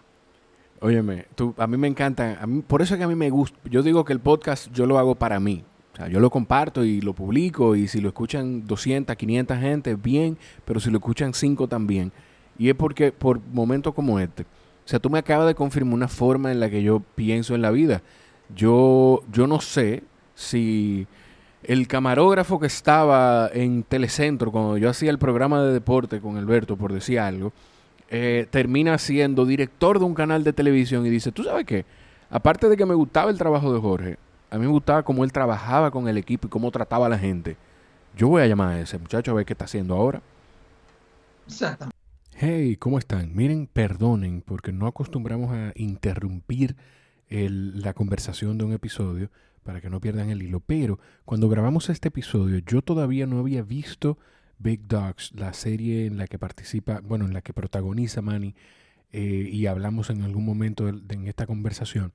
[0.80, 3.30] Óyeme, tú, a mí me encanta, a mí, por eso es que a mí me
[3.30, 5.62] gusta, yo digo que el podcast yo lo hago para mí.
[5.92, 9.94] O sea, yo lo comparto y lo publico y si lo escuchan 200, 500 gente,
[9.94, 12.10] bien, pero si lo escuchan 5 también.
[12.58, 16.08] Y es porque por momentos como este, o sea, tú me acabas de confirmar una
[16.08, 18.02] forma en la que yo pienso en la vida.
[18.54, 20.02] Yo, yo no sé
[20.34, 21.06] si
[21.62, 26.76] el camarógrafo que estaba en Telecentro cuando yo hacía el programa de deporte con Alberto,
[26.76, 27.52] por decir algo,
[28.10, 31.86] eh, termina siendo director de un canal de televisión y dice, ¿tú sabes qué?
[32.30, 34.18] Aparte de que me gustaba el trabajo de Jorge,
[34.50, 37.18] a mí me gustaba cómo él trabajaba con el equipo y cómo trataba a la
[37.18, 37.56] gente.
[38.16, 40.20] Yo voy a llamar a ese muchacho a ver qué está haciendo ahora.
[41.46, 42.03] Exactamente.
[42.36, 43.32] Hey, ¿cómo están?
[43.36, 46.74] Miren, perdonen porque no acostumbramos a interrumpir
[47.28, 49.30] la conversación de un episodio
[49.62, 53.62] para que no pierdan el hilo, pero cuando grabamos este episodio yo todavía no había
[53.62, 54.18] visto
[54.58, 58.56] Big Dogs, la serie en la que participa, bueno, en la que protagoniza Manny
[59.12, 62.12] eh, y hablamos en algún momento en esta conversación.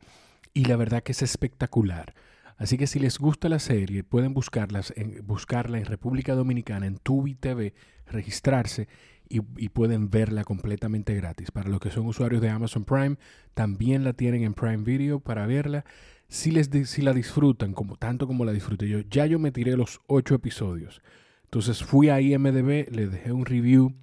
[0.53, 2.13] Y la verdad que es espectacular.
[2.58, 6.97] Así que si les gusta la serie, pueden buscarlas en, buscarla en República Dominicana, en
[6.97, 7.73] Tubi TV,
[8.05, 8.89] registrarse
[9.30, 11.52] y, pueden verla completamente gratis.
[11.52, 13.18] Para los que son usuarios de Amazon Prime,
[13.54, 15.86] también la tienen en Prime Video para verla.
[16.28, 19.78] Si, les si la disfrutan, como, tanto como la disfruté yo, ya yo me tiré
[19.78, 21.02] los ocho episodios.
[21.46, 23.96] Entonces fui a IMDB, le dejé un review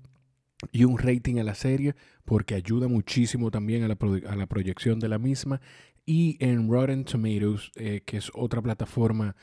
[0.72, 3.96] y un rating a la serie porque ayuda muchísimo también a la,
[4.28, 5.60] a la proyección de la misma.
[6.04, 9.36] Y en Rotten Tomatoes, eh, que es otra plataforma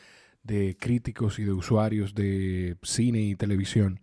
[0.43, 4.00] de críticos y de usuarios de cine y televisión,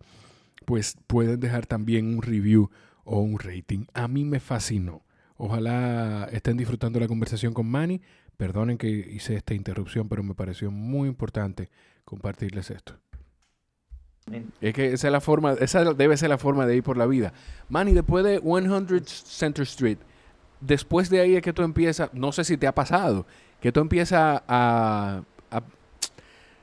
[0.65, 2.69] pues pueden dejar también un review
[3.03, 3.85] o un rating.
[3.93, 5.03] A mí me fascinó.
[5.37, 8.01] Ojalá estén disfrutando la conversación con Manny.
[8.37, 11.69] Perdonen que hice esta interrupción, pero me pareció muy importante
[12.05, 12.97] compartirles esto.
[14.61, 17.07] Es que esa es la forma, esa debe ser la forma de ir por la
[17.07, 17.33] vida.
[17.69, 19.97] Manny, después de 100 Center Street,
[20.59, 23.25] después de ahí es que tú empiezas, no sé si te ha pasado,
[23.59, 25.23] que tú empiezas a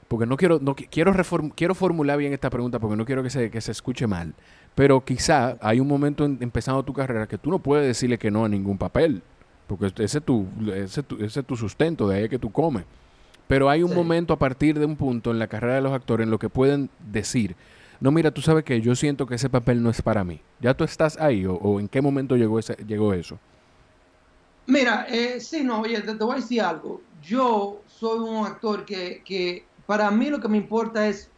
[0.08, 1.12] porque no quiero, no quiero
[1.54, 4.34] quiero formular bien esta pregunta porque no quiero que se, que se escuche mal.
[4.74, 8.44] Pero quizá hay un momento empezando tu carrera que tú no puedes decirle que no
[8.44, 9.22] a ningún papel,
[9.66, 12.84] porque ese es tu, ese, ese es tu sustento, de ahí que tú comes.
[13.46, 16.24] Pero hay un momento a partir de un punto en la carrera de los actores
[16.24, 17.56] en lo que pueden decir,
[18.00, 20.40] no, mira, tú sabes que yo siento que ese papel no es para mí.
[20.60, 23.38] ¿Ya tú estás ahí o, en qué momento llegó, ese, llegó eso?
[24.66, 27.00] Mira, eh, sí, no, oye, te, voy a decir algo.
[27.22, 31.30] Yo soy un actor que, que para mí lo que me importa es,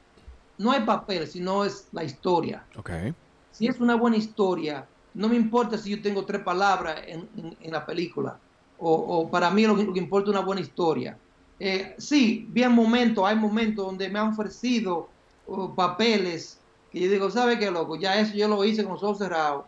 [0.59, 2.65] no hay papel, sino es la historia.
[2.77, 3.15] Okay.
[3.53, 7.29] Si es una buena historia, no me importa si yo tengo tres palabras en,
[7.71, 8.41] la película.
[8.81, 11.17] O, para mí lo que, importa es una buena historia.
[11.61, 15.09] Eh, sí, bien momentos, hay momentos donde me han ofrecido
[15.47, 16.59] uh, papeles
[16.91, 17.95] que yo digo, ¿sabe qué, loco?
[17.95, 19.65] Ya eso yo lo hice con los ojos cerrados.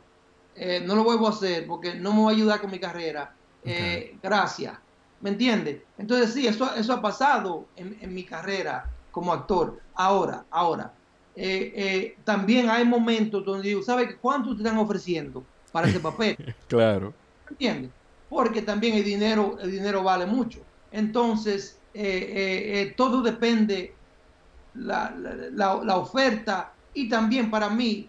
[0.57, 3.33] Eh, no lo vuelvo a hacer porque no me va a ayudar con mi carrera.
[3.63, 4.77] Eh, gracias.
[5.23, 5.85] ¿Me entiende?
[5.99, 9.79] Entonces sí, eso, eso ha pasado en, mi carrera como actor.
[9.95, 10.93] Ahora, ahora,
[11.37, 16.37] eh, eh, también hay momentos donde digo, ¿sabe cuánto te están ofreciendo para ese papel?
[16.69, 17.15] claro.
[17.47, 17.91] ¿Me entiende?
[18.29, 20.59] Porque también el dinero, el dinero vale mucho.
[20.91, 21.79] Entonces,
[22.97, 23.95] todo depende
[24.75, 25.15] la,
[25.55, 28.09] la, oferta y también para mí,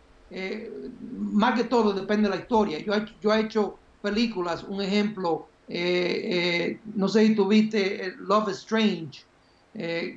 [1.12, 2.80] más que todo depende de la historia.
[2.80, 8.52] Yo, yo he hecho películas, un ejemplo, eh, eh, no sé si tuviste eh, Love
[8.52, 9.26] is Strange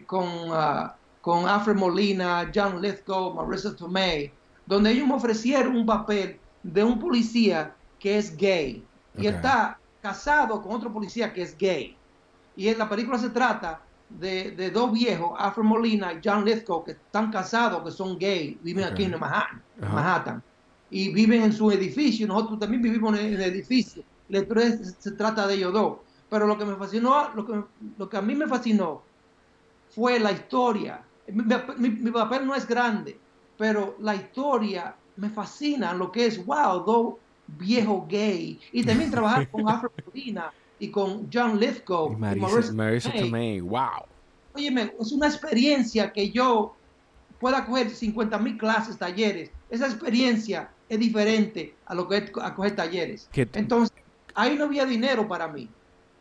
[0.04, 0.90] con, uh,
[1.22, 4.30] con Alfred Molina, John Lithgow, Marissa Tomei,
[4.66, 8.84] donde ellos me ofrecieron un papel de un policía que es gay
[9.16, 11.96] y está casado con otro policía que es gay.
[12.54, 16.90] Y en la película se trata de, dos viejos, Alfred Molina y John Lithgow, que
[16.90, 20.42] están casados, que son gay, viven aquí en Manhattan, Manhattan,
[20.90, 22.26] y viven en su edificio.
[22.26, 25.98] Nosotros también vivimos en el edificio la historia se trata de ellos dos.
[26.28, 27.62] Pero lo que me fascinó, lo que,
[27.98, 29.02] lo que a mí me fascinó
[29.94, 31.02] fue la historia.
[31.28, 33.18] Mi, papel no es grande,
[33.56, 37.14] pero la historia me fascina, lo que es, wow, dos
[37.46, 38.60] viejos gay.
[38.72, 39.92] Y también trabajar con Afro
[40.78, 42.12] y con John Lithgow.
[42.12, 44.04] Y Marisa, Tomei, wow.
[44.54, 46.74] Óyeme, es una experiencia que yo
[47.38, 49.50] pueda coger 50 mil clases, talleres.
[49.70, 53.28] Esa experiencia es diferente a lo que es a coger talleres.
[53.34, 53.96] Entonces,
[54.37, 55.68] ahí no había dinero para mí.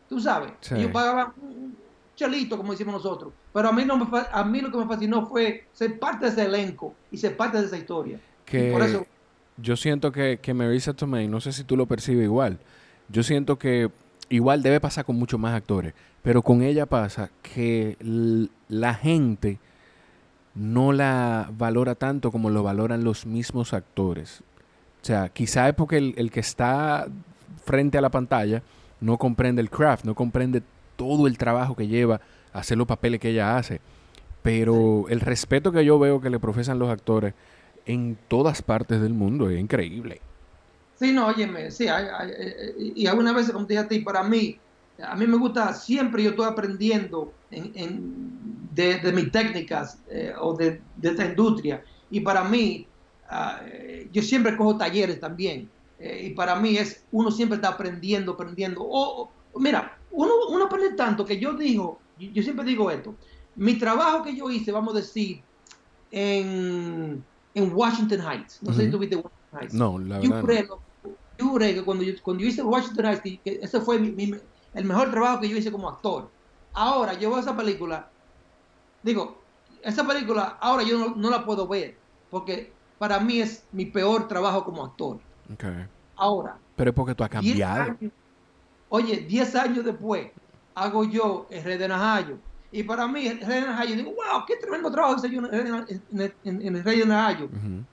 [0.08, 1.76] Tú sabes, yo pagaba un
[2.16, 3.32] chelito, como decimos nosotros.
[3.52, 6.32] Pero a mí, no me, a mí lo que me fascinó fue ser parte de
[6.32, 8.18] ese elenco y ser parte de esa historia.
[8.44, 9.06] Que por eso...
[9.58, 12.58] Yo siento que, que Marisa Tomei, no sé si tú lo percibes igual,
[13.08, 13.90] yo siento que
[14.28, 17.96] igual debe pasar con muchos más actores, pero con ella pasa que
[18.68, 19.58] la gente
[20.54, 24.42] no la valora tanto como lo valoran los mismos actores.
[25.02, 27.06] O sea, quizá es porque el, el que está
[27.64, 28.62] frente a la pantalla
[29.00, 30.62] no comprende el craft, no comprende
[30.96, 32.20] todo el trabajo que lleva
[32.52, 33.80] a hacer los papeles que ella hace.
[34.42, 37.34] Pero el respeto que yo veo que le profesan los actores
[37.84, 40.20] en todas partes del mundo es increíble.
[40.98, 41.86] Sí, no, óyeme, sí,
[42.78, 44.58] y algunas veces, como te dije a ti, para mí,
[45.02, 51.26] a mí me gusta, siempre yo estoy aprendiendo de, mis técnicas eh, o de, esta
[51.26, 52.86] industria, y para mí,
[53.28, 53.60] ah,
[54.10, 58.80] yo siempre cojo talleres también, eh, y para mí es, uno siempre está aprendiendo, aprendiendo.
[58.82, 63.14] O, mira, uno, uno aprende tanto que yo digo, yo, siempre digo esto,
[63.54, 65.42] mi trabajo que yo hice, vamos a decir,
[66.10, 69.74] en, en Washington Heights, no sé si tuviste Washington Heights.
[69.74, 70.68] No, la verdad.
[71.38, 75.10] Yo juré, que cuando yo, cuando yo hice Washington Heights, que, ese fue el mejor
[75.10, 76.30] trabajo que yo hice como actor.
[76.72, 78.10] Ahora, yo veo esa película,
[79.02, 79.42] digo,
[79.82, 81.98] esa película ahora yo no, no la puedo ver,
[82.30, 85.20] porque para mí es mi peor trabajo como actor.
[86.16, 86.56] Ahora.
[86.76, 87.96] Pero es porque tú has cambiado.
[88.88, 90.28] oye, 10 años después
[90.74, 92.38] hago yo el Rey de Najayo.
[92.70, 96.66] Y para mí, el Rey de Najayo, digo, wow, qué tremendo trabajo hice yo en,
[96.66, 97.48] el Rey de Najayo.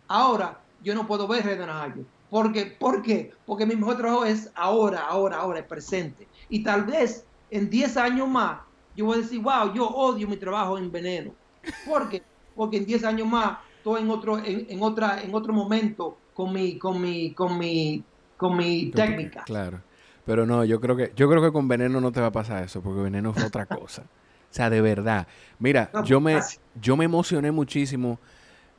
[0.08, 2.04] Ahora, yo no puedo ver el Rey de Najayo.
[2.30, 3.32] Porque, ¿Por qué?
[3.46, 6.28] Porque mi mejor trabajo es ahora, ahora, ahora, el presente.
[6.50, 8.62] Y tal vez en 10 años más,
[8.96, 11.32] yo voy a decir, wow, yo odio mi trabajo en veneno.
[11.88, 12.24] ¿Por qué?
[12.56, 16.78] Porque en 10 años más, estoy en otro, en, otra, en otro momento con mi,
[16.78, 18.04] con mi, con mi,
[18.38, 19.44] con mi técnica.
[19.44, 19.82] Claro.
[20.26, 22.64] Pero no, yo creo que, yo creo que con veneno no te va a pasar
[22.64, 24.04] eso, porque veneno es otra cosa.
[24.04, 25.28] O sea, de verdad.
[25.60, 26.40] Mira, yo me,
[26.80, 28.20] yo me emocioné muchísimo.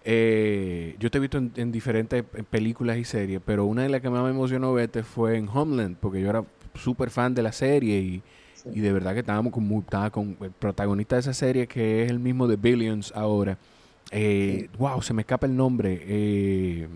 [0.05, 4.09] Eh, yo te he visto en, diferentes películas y series, pero una de las que
[4.09, 6.45] más me emocionó verte fue en Homeland, porque yo era
[6.75, 8.23] súper fan de la serie y,
[8.73, 12.11] y, de verdad que estábamos con, estaba con el protagonista de esa serie, que es
[12.11, 13.59] el mismo de Billions ahora.
[14.11, 16.01] Eh, wow, se me escapa el nombre.
[16.03, 16.89] Eh,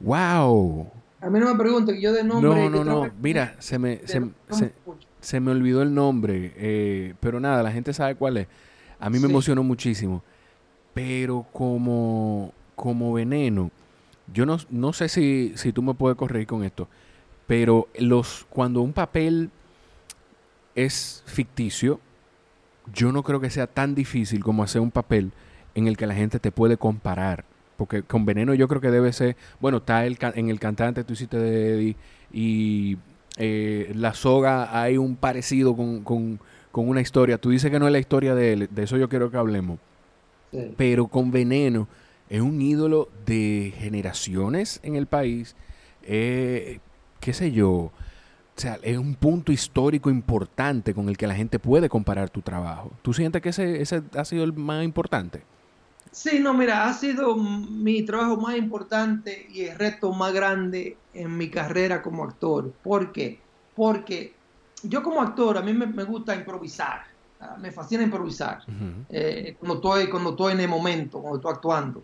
[0.00, 0.90] ¡Wow!
[1.20, 2.70] A mí no me pregunten, yo de nombre.
[2.70, 3.10] No, no, no.
[3.20, 4.00] Mira, se me,
[5.20, 6.52] se, me olvidó el nombre.
[6.56, 8.48] Eh, pero nada, la gente sabe cuál es.
[8.98, 10.22] A mí me emocionó muchísimo.
[10.94, 13.70] Pero como, como veneno,
[14.32, 16.88] yo no, no sé si, si tú me puedes corregir con esto,
[17.46, 19.50] pero los, cuando un papel
[20.74, 22.00] es ficticio,
[22.94, 25.32] yo no creo que sea tan difícil como hacer un papel
[25.74, 27.44] en el que la gente te puede comparar.
[27.80, 31.14] Porque con Veneno yo creo que debe ser, bueno, está el, en el cantante tú
[31.14, 31.96] hiciste de Eddie
[32.30, 32.98] y
[33.38, 36.38] eh, La Soga hay un parecido con, con,
[36.72, 37.38] una historia.
[37.38, 39.78] Tú dices que no es la historia de él, de eso yo quiero que hablemos.
[40.76, 41.88] Pero con Veneno
[42.28, 45.56] es un ídolo de generaciones en el país.
[46.02, 46.80] Eh,
[47.18, 47.70] qué sé yo.
[47.70, 47.92] O
[48.56, 52.92] sea, es un punto histórico importante con el que la gente puede comparar tu trabajo.
[53.00, 55.44] ¿Tú sientes que ese, ese ha sido el más importante?
[56.12, 61.36] Sí, no, mira, ha sido mi trabajo más importante y el reto más grande en
[61.36, 62.72] mi carrera como actor.
[62.82, 63.40] ¿Por qué?
[63.76, 64.34] Porque
[64.82, 67.04] yo como actor, a mí me, gusta improvisar,
[67.58, 68.62] me fascina improvisar
[69.08, 72.02] eh, cuando, estoy, cuando estoy en el momento, cuando estoy actuando.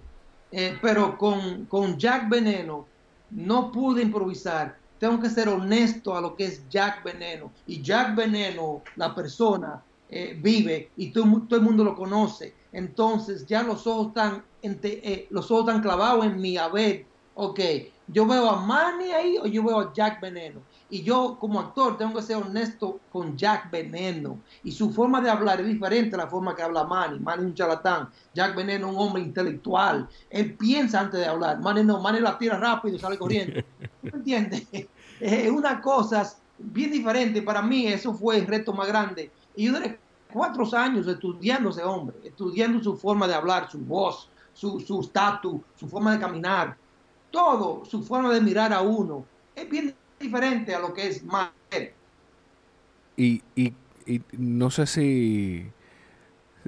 [0.53, 2.87] Eh, pero con, con Jack Veneno
[3.31, 4.77] no pude improvisar.
[4.99, 7.51] Tengo que ser honesto a lo que es Jack Veneno.
[7.67, 12.55] Y Jack Veneno, la persona, eh, vive y todo, todo, el mundo lo conoce.
[12.77, 16.59] Entonces ya los ojos están, eh, los ojos están clavados en mí.
[16.59, 17.59] A ver, ok,
[18.07, 20.61] yo veo a Manny ahí o yo veo a Jack Veneno.
[20.91, 24.41] Y yo como actor tengo que ser honesto con Jack Veneno.
[24.63, 27.19] Y su forma de hablar es diferente a la forma que habla Manny.
[27.19, 28.11] Manny es un charlatán.
[28.35, 30.07] Jack Veneno es un hombre intelectual.
[30.29, 31.59] Él piensa antes de hablar.
[31.61, 33.63] Manny no, Manny la tira rápido y sale corriendo.
[34.03, 34.67] ¿Me entiendes?
[35.19, 37.41] Es una cosa bien diferente.
[37.41, 39.73] Para mí eso fue el reto más grande y yo
[40.33, 45.89] cuatro años estudiando ese hombre, estudiando su forma de hablar, su voz, su estatus, su,
[45.89, 46.77] forma de caminar,
[47.31, 49.25] todo, su forma de mirar a uno.
[49.55, 51.51] Es bien diferente a lo que es más.
[53.17, 53.73] Y, y,
[54.07, 55.71] y no sé si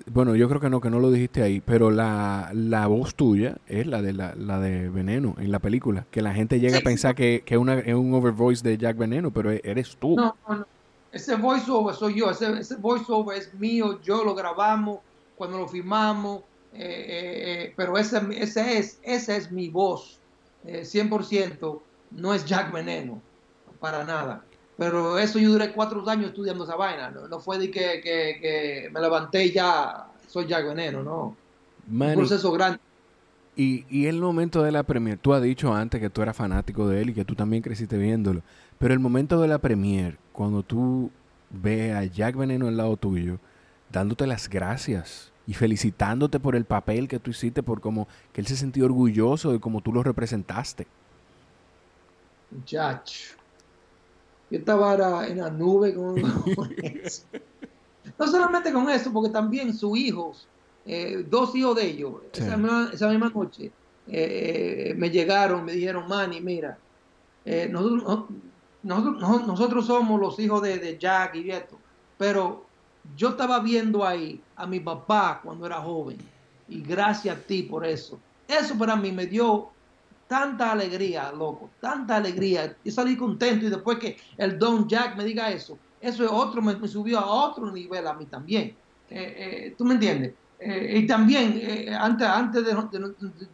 [0.07, 3.57] bueno, yo creo que no, que no lo dijiste ahí, pero la, la voz tuya
[3.67, 6.83] es la de la, la, de Veneno en la película, que la gente llega a
[6.83, 10.17] pensar que, que una, es un overvoice de Jack Veneno, pero e, eres tú.
[10.17, 10.67] No, no,
[11.13, 15.01] ese voiceover soy yo, ese, ese voiceover es mío, yo lo grabamos
[15.37, 16.43] cuando lo filmamos,
[16.75, 20.19] eh, eh, eh, pero ese, ese, es, esa es mi voz,
[20.65, 21.81] 100%,
[22.11, 23.23] no es Jack Veneno,
[23.81, 24.45] para nada.
[24.77, 28.89] Pero eso yo duré cuatro años estudiando esa vaina, no, fue de que, que, que,
[28.93, 31.37] me levanté y ya soy Jack Veneno, no.
[31.91, 32.79] Un proceso grande.
[33.61, 37.03] Y, el momento de la premier, tú has dicho antes que tú eras fanático de
[37.03, 38.43] él y que tú también creciste viéndolo.
[38.79, 41.11] Pero el momento de la premier, cuando tú
[41.51, 43.41] ves a Jack Veneno al lado tuyo,
[43.91, 48.47] dándote las gracias y felicitándote por el papel que tú hiciste, por cómo que él
[48.47, 50.87] se sintió orgulloso de cómo tú lo representaste.
[52.53, 53.35] Muchacho,
[54.53, 56.17] yo estaba en la nube con,
[56.81, 57.25] eso.
[58.17, 60.47] No solamente con eso, porque también sus hijos,
[60.91, 63.71] eh, dos hijos de ellos, esa, misma, noche,
[64.07, 66.79] eh, me llegaron, me dijeron, Manny, mira,
[67.45, 68.25] eh, nosotros,
[68.83, 71.79] nosotros, nosotros somos los hijos de, Jack y esto,
[72.17, 72.65] pero
[73.15, 76.17] yo estaba viendo ahí a mi papá cuando era joven
[76.71, 78.19] y gracias a ti por eso.
[78.49, 79.69] Eso para mí me dio
[80.27, 82.75] tanta alegría, loco, tanta alegría.
[82.83, 86.63] Y salí contento y después que el Don Jack me diga eso, eso es otro,
[86.63, 88.75] me, subió a otro nivel a mí también.
[89.11, 90.33] Eh, eh, ¿Tú me entiendes?
[90.61, 91.63] Eh, y también,
[91.95, 92.75] antes, antes de,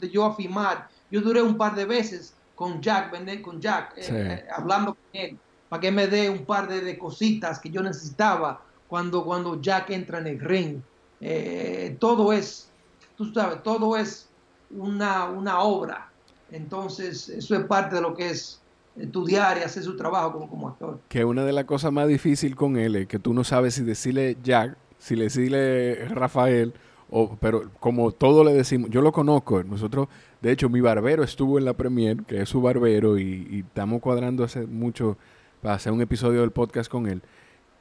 [0.00, 4.44] de, yo afirmar, yo duré un par de veces con Jack, con Jack, eh, eh,
[4.54, 5.38] hablando con él,
[5.68, 10.18] para que me dé un par de, cositas que yo necesitaba cuando, cuando Jack entra
[10.18, 10.80] en el ring.
[11.20, 12.68] Eh, todo es,
[13.16, 14.28] tú sabes, todo es
[14.70, 16.10] una, una obra.
[16.50, 18.60] Entonces, eso es parte de lo que es
[18.96, 21.00] estudiar y hacer su trabajo como, como actor.
[21.08, 23.82] Que una de las cosas más difíciles con él es que tú no sabes si
[23.82, 26.74] decirle Jack, si decirle Rafael,
[27.16, 30.08] o, pero como todo le decimos, yo lo conozco, nosotros
[30.44, 34.44] de hecho, mi barbero estuvo en la premier, que es su barbero, y, estamos cuadrando
[34.44, 35.16] hace mucho
[35.62, 37.22] para hacer un episodio del podcast con él.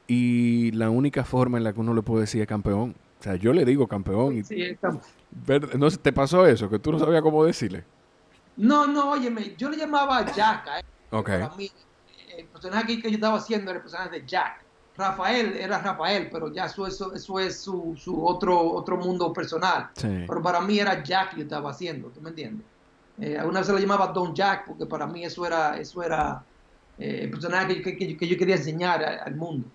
[0.06, 2.94] Y la única forma en la que uno le puede decir es campeón.
[3.20, 4.38] O sea, yo le digo campeón.
[4.38, 4.78] Y, sí,
[5.78, 6.70] ¿No te pasó eso?
[6.70, 7.84] Que tú no sabías cómo decirle.
[8.56, 10.66] No, no, óyeme, yo le llamaba Jack.
[10.78, 10.84] ¿eh?
[11.10, 11.28] Ok.
[11.28, 14.63] el personaje que yo estaba haciendo era el personaje de Jack.
[14.96, 19.90] Rafael era Rafael, pero ya eso, eso, eso es su, su, otro, otro mundo personal.
[20.00, 22.64] Pero para mí era Jack que yo estaba haciendo, ¿tú me entiendes?
[23.18, 26.44] Eh, alguna vez se lo llamaba Don Jack, porque para mí eso era, eso era
[26.98, 29.66] eh, el personaje que, que, yo quería enseñar al mundo.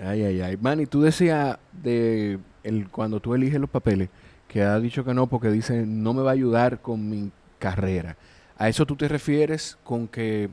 [0.00, 0.56] Ay, ay, ay.
[0.56, 4.08] Manny, tú decías de el, cuando tú eliges los papeles
[4.46, 8.16] que ha dicho que no porque dice no me va a ayudar con mi carrera.
[8.56, 10.50] ¿A eso tú te refieres con que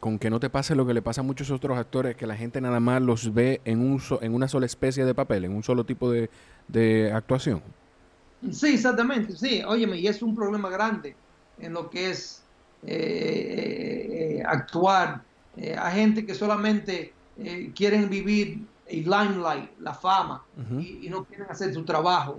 [0.00, 2.34] con que no te pase lo que le pasa a muchos otros actores, que la
[2.34, 5.62] gente nada más los ve en, un en una sola especie de papel, en un
[5.62, 6.30] solo tipo de,
[6.68, 7.62] de actuación.
[8.50, 9.62] Sí, exactamente, sí.
[9.66, 11.14] Óyeme, y es un problema grande
[11.58, 12.42] en lo que es
[12.86, 15.22] eh, eh, actuar.
[15.56, 17.12] Eh, a gente que solamente
[17.74, 20.44] quieren vivir el limelight, la fama,
[20.78, 22.38] y, no quieren hacer su trabajo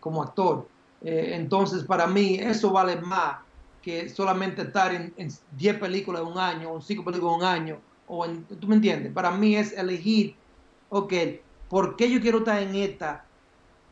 [0.00, 0.66] como actor.
[1.02, 3.43] entonces, para mí, eso vale más
[3.84, 5.12] que solamente estar en
[5.58, 8.76] 10 películas de un año, o 5 películas de un año, o en, ¿tú me
[8.76, 9.12] entiendes?
[9.12, 10.34] Para mí es elegir,
[10.88, 11.12] ok,
[11.68, 13.26] ¿por qué yo quiero estar en esta?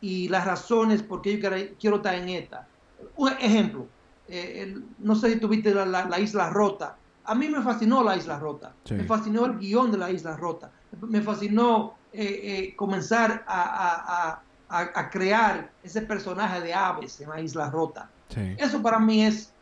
[0.01, 2.67] Y las razones por qué yo quiero, estar en esta.
[3.15, 3.85] Un ejemplo,
[4.27, 6.97] eh, no sé si tuviste la, la, Isla Rota.
[7.25, 8.73] A mí me fascinó la Isla Rota.
[8.89, 10.71] Me fascinó el guion de la Isla Rota.
[11.01, 17.39] Me fascinó eh, eh, comenzar a, a, a, crear ese personaje de aves en la
[17.39, 18.09] Isla Rota.
[18.57, 19.52] Eso para mí es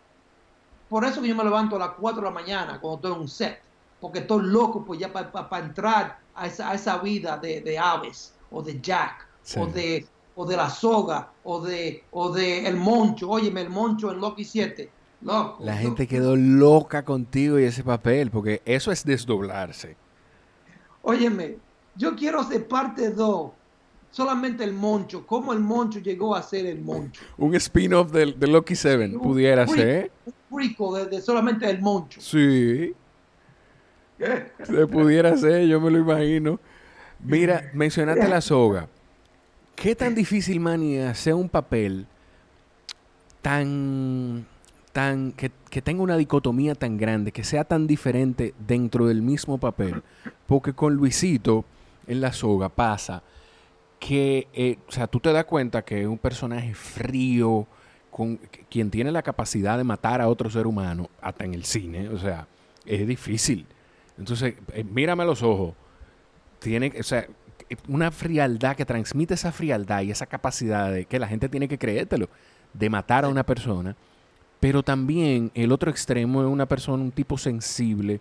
[0.92, 3.22] por eso que yo me levanto a las 4 de la mañana cuando estoy en
[3.22, 3.62] un set,
[4.02, 8.82] porque estoy loco pues ya para entrar a esa, esa vida de, aves, o de
[8.82, 9.26] Jack,
[9.56, 14.12] o de o de la soga, o de, o de el moncho, óyeme, el moncho
[14.12, 14.90] en Loki 7.
[15.22, 19.96] Loco, la gente quedó loca contigo y ese papel, porque eso es desdoblarse.
[21.04, 21.58] Óyeme,
[21.96, 23.16] yo quiero ser parte de
[24.12, 27.24] solamente el moncho, cómo el moncho llegó a ser el moncho.
[27.38, 30.12] Un spin-off de, de, Loki 7 pudiera ser
[30.52, 32.22] rico de, solamente el moncho.
[32.22, 32.94] Sí.
[34.64, 36.60] Se pudiera ser, yo me lo imagino.
[37.24, 38.88] Mira, mencionaste la soga.
[39.76, 42.06] ¿Qué tan difícil, Manny, hacer un papel
[43.42, 44.46] tan,
[44.92, 45.50] tan, que,
[45.82, 50.04] tenga una dicotomía tan grande, que sea tan diferente dentro del mismo papel?
[50.46, 51.66] Porque con Luisito
[52.06, 53.24] en la soga pasa
[54.02, 57.68] que, eh, o sea, tú te das cuenta que es un personaje frío,
[58.10, 58.38] con
[58.68, 62.18] quien tiene la capacidad de matar a otro ser humano, hasta en el cine, o
[62.18, 62.48] sea,
[62.84, 63.68] es difícil.
[64.18, 65.76] Entonces, eh, mírame a los ojos.
[66.58, 67.28] Tiene, o sea,
[67.88, 71.78] una frialdad que transmite esa frialdad y esa capacidad de que la gente tiene que
[71.78, 72.28] creértelo,
[72.74, 73.96] de matar a una persona.
[74.60, 78.20] Pero también el otro extremo es una persona, un tipo sensible,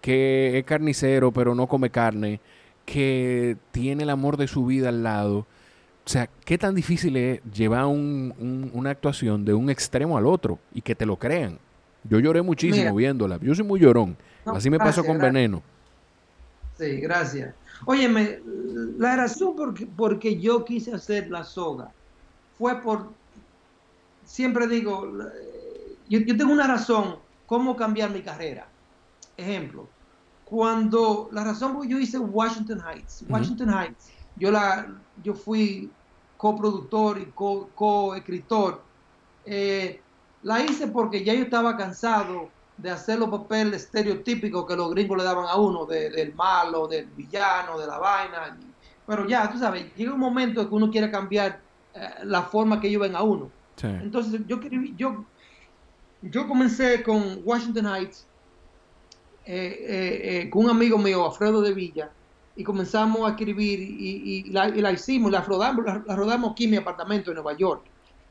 [0.00, 2.40] que es carnicero pero no come carne,
[2.90, 5.46] que tiene el amor de su vida al lado
[6.08, 10.80] o sea, ¿qué tan difícil es llevar una actuación de un extremo al otro y
[10.80, 11.58] que te lo crean?
[12.02, 13.38] Yo lloré muchísimo viéndola.
[13.42, 14.16] Yo soy muy llorón.
[14.46, 15.62] Así me pasó con Veneno.
[16.78, 17.54] Sí, gracias.
[17.84, 18.40] Óyeme,
[18.96, 19.54] la razón
[19.94, 21.92] por que yo quise hacer la soga
[22.56, 23.10] fue por,
[24.24, 25.12] siempre digo,
[26.08, 28.66] yo, tengo una razón, cómo cambiar mi carrera.
[29.36, 29.86] Ejemplo,
[30.48, 34.86] cuando la razón por que yo hice Washington Heights, Washington Heights, yo, la,
[35.22, 35.90] yo fui
[36.38, 37.26] coproductor y
[37.74, 38.80] coescritor.
[39.44, 40.00] Eh,
[40.42, 45.18] la hice porque ya yo estaba cansado de hacer los papeles estereotípicos que los gringos
[45.18, 48.56] le daban a uno, del malo, del villano, de la vaina.
[49.06, 51.60] Pero ya, tú sabes, llega un momento en que uno quiere cambiar
[51.92, 53.50] eh, la forma que ellos ven a uno.
[53.82, 54.60] Entonces, yo,
[54.96, 55.24] yo,
[56.22, 58.26] yo comencé con Washington Heights,
[59.50, 62.10] eh, con un amigo mío, Alfredo de Villa,
[62.58, 67.30] y comenzamos a escribir y, la, hicimos, la rodamos, la, rodamos aquí en mi apartamento
[67.30, 67.84] en Nueva York.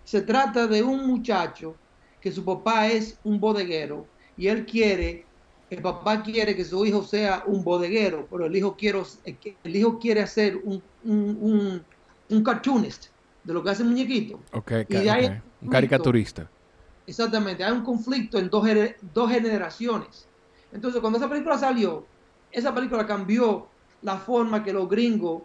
[0.03, 1.76] Se trata de un muchacho
[2.20, 4.05] que su papá es un bodeguero
[4.36, 5.24] y él quiere,
[5.70, 9.01] el papá quiere que su hijo sea un bodeguero, pero el hijo quiere,
[9.63, 11.82] el hijo quiere hacer un, un,
[12.30, 13.05] un, cartoonist
[13.45, 14.41] de lo que hace el muñequito.
[15.61, 16.49] un caricaturista.
[17.05, 18.68] Exactamente, hay un conflicto en dos,
[19.13, 20.28] dos generaciones.
[20.72, 22.05] Entonces, cuando esa película salió,
[22.51, 23.68] esa película cambió
[24.01, 25.43] la forma que los gringos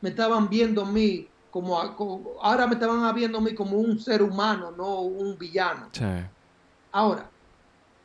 [0.00, 1.76] me estaban viendo a mí como,
[2.40, 5.88] ahora me estaban viendo a mí como un ser humano, no un villano.
[6.92, 7.28] Ahora,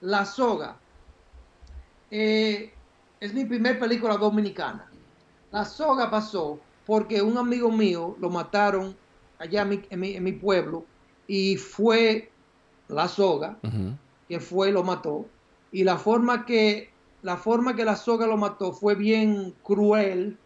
[0.02, 0.76] La Soga
[2.10, 2.74] eh,
[3.20, 4.90] es mi primer película dominicana.
[5.52, 8.96] La Soga pasó porque un amigo mío lo mataron
[9.40, 10.86] allá en mi, pueblo
[11.28, 12.32] y fue
[12.88, 13.58] La Soga
[14.28, 15.26] que fue y lo mató.
[15.76, 16.90] Y la forma que
[17.22, 20.38] la forma que la soga lo mató fue bien cruel.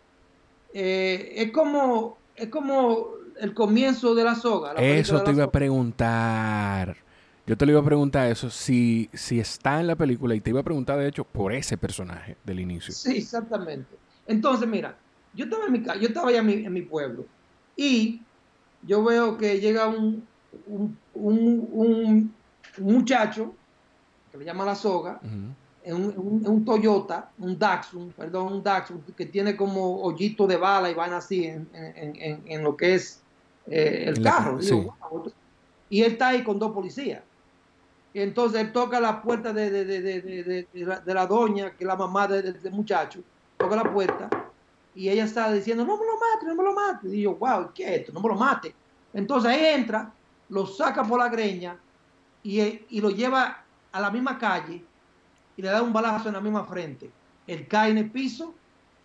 [0.73, 3.09] Eh, es como es como
[3.39, 4.73] el comienzo de la soga.
[4.73, 6.97] eso te iba a preguntar.
[7.45, 10.49] Yo te lo iba a preguntar eso, si, si está en la película, y te
[10.49, 12.91] iba a preguntar, de hecho, por ese personaje del inicio.
[12.91, 13.95] Sí, exactamente.
[14.25, 14.97] Entonces, mira,
[15.35, 17.27] yo estaba en mi yo estaba allá en mi, pueblo,
[17.75, 18.19] y
[18.81, 20.27] yo veo que llega un,
[21.13, 22.33] un,
[22.79, 23.53] muchacho,
[24.39, 25.19] que le llama la soga,
[25.85, 30.93] un, un, Toyota, un Datsun, perdón, un Datsun que tiene como hoyito de bala y
[30.93, 33.21] van así en, en, en lo que es
[33.67, 34.59] eh, el carro.
[35.89, 37.21] Y él está ahí con dos policías.
[38.13, 41.71] Y entonces él toca la puerta de, de, de, de, de la, de la doña,
[41.71, 43.21] que es la mamá del muchacho,
[43.57, 44.29] toca la puerta
[44.95, 47.07] y ella está diciendo, no me lo mate, no me lo mate.
[47.15, 48.13] Y yo, wow, ¿qué es esto?
[48.13, 48.73] No me lo mate.
[49.13, 50.11] Entonces ahí entra,
[50.49, 51.77] lo saca por la greña
[52.43, 52.59] y,
[52.89, 54.83] y lo lleva a la misma calle
[55.57, 57.09] y le da un balazo en la misma frente.
[57.47, 58.53] Él cae en el piso,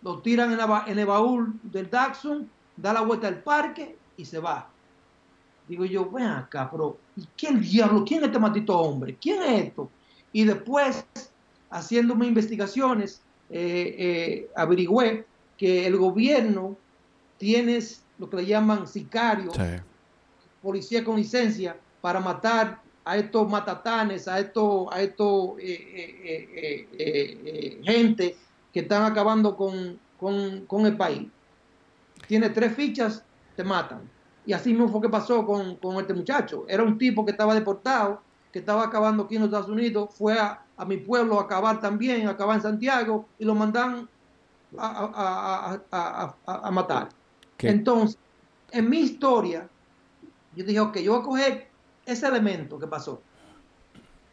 [0.01, 4.25] lo tiran en, la, en el baúl del Daxon, da la vuelta al parque y
[4.25, 4.69] se va.
[5.67, 8.05] Digo yo, ven acá, pero ¿y quién diablo?
[8.05, 9.17] ¿Quién es este maldito hombre?
[9.19, 9.89] ¿Quién es esto?
[10.31, 11.05] Y después,
[11.71, 15.25] haciéndome investigaciones, eh, eh, averigüé
[15.57, 16.77] que el gobierno
[17.37, 17.79] tiene
[18.19, 19.81] lo que le llaman sicarios, Sí.
[20.61, 26.89] policía con licencia, para matar a estos matatanes, a estos, a estos eh, eh, eh,
[26.97, 28.35] eh, gente
[28.73, 31.31] que están acabando con, con- con el país.
[32.27, 33.23] Tiene tres fichas,
[33.55, 34.09] te matan.
[34.43, 36.65] Y así mismo fue que pasó con, con este muchacho.
[36.67, 40.37] Era un tipo que estaba deportado, que estaba acabando aquí en los Estados Unidos, fue
[40.39, 44.09] a, a mi pueblo a acabar también, a acabar en Santiago, y lo mandan
[44.77, 47.09] a, a- a- a- a- a matar.
[47.57, 47.69] ¿Qué?
[47.69, 48.19] Entonces,
[48.71, 49.69] en mi historia,
[50.55, 51.74] yo dije, ok, yo voy a coger
[52.05, 53.21] ese elemento que pasó.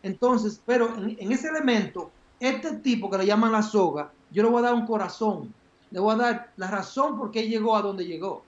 [0.02, 2.10] Entonces, pero en, en ese elemento,
[2.40, 5.52] este tipo que le llaman la soga, yo le voy a dar un corazón,
[5.90, 8.42] le voy a dar la razón por qué llegó a donde llegó.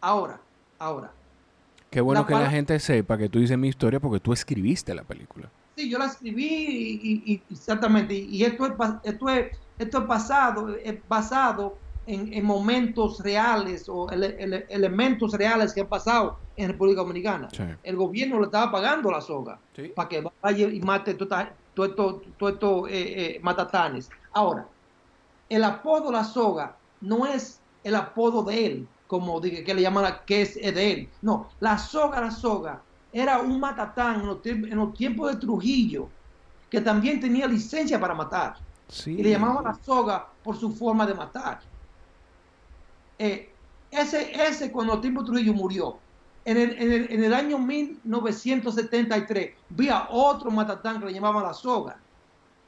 [0.00, 0.40] Ahora,
[0.78, 1.12] ahora.
[1.90, 4.94] Qué bueno La que la gente sepa que tú dices mi historia porque tú escribiste
[4.94, 5.48] la película.
[5.76, 8.14] Sí, yo la escribí y, y- y- exactamente.
[8.14, 8.72] Y esto es,
[9.04, 15.32] esto es, esto es basado, es basado en, en momentos reales o ele- ele- elementos
[15.32, 17.48] reales que han pasado en República Dominicana.
[17.50, 17.62] Sí.
[17.82, 19.92] El gobierno le estaba pagando la soga Sí.
[19.94, 21.44] para que vaya y mate todos
[21.76, 24.10] estos todo esto, eh, eh, matatanes.
[24.32, 24.66] Ahora,
[25.48, 30.02] el apodo La Soga no es el apodo de él, como dije, que le llaman
[30.02, 31.08] la, que es de él.
[31.22, 32.82] No, La Soga, La Soga
[33.12, 36.08] era un matatán en los, en los tiempos de Trujillo,
[36.68, 38.56] que también tenía licencia para matar.
[38.88, 39.12] Sí.
[39.12, 41.60] Y le llamaban La Soga por su forma de matar.
[43.18, 43.50] Eh,
[43.90, 45.98] ese, ese cuando de Trujillo murió,
[46.44, 51.42] en el, en, el, en el año 1973, vi a otro matatán que le llamaban
[51.42, 51.96] La Soga.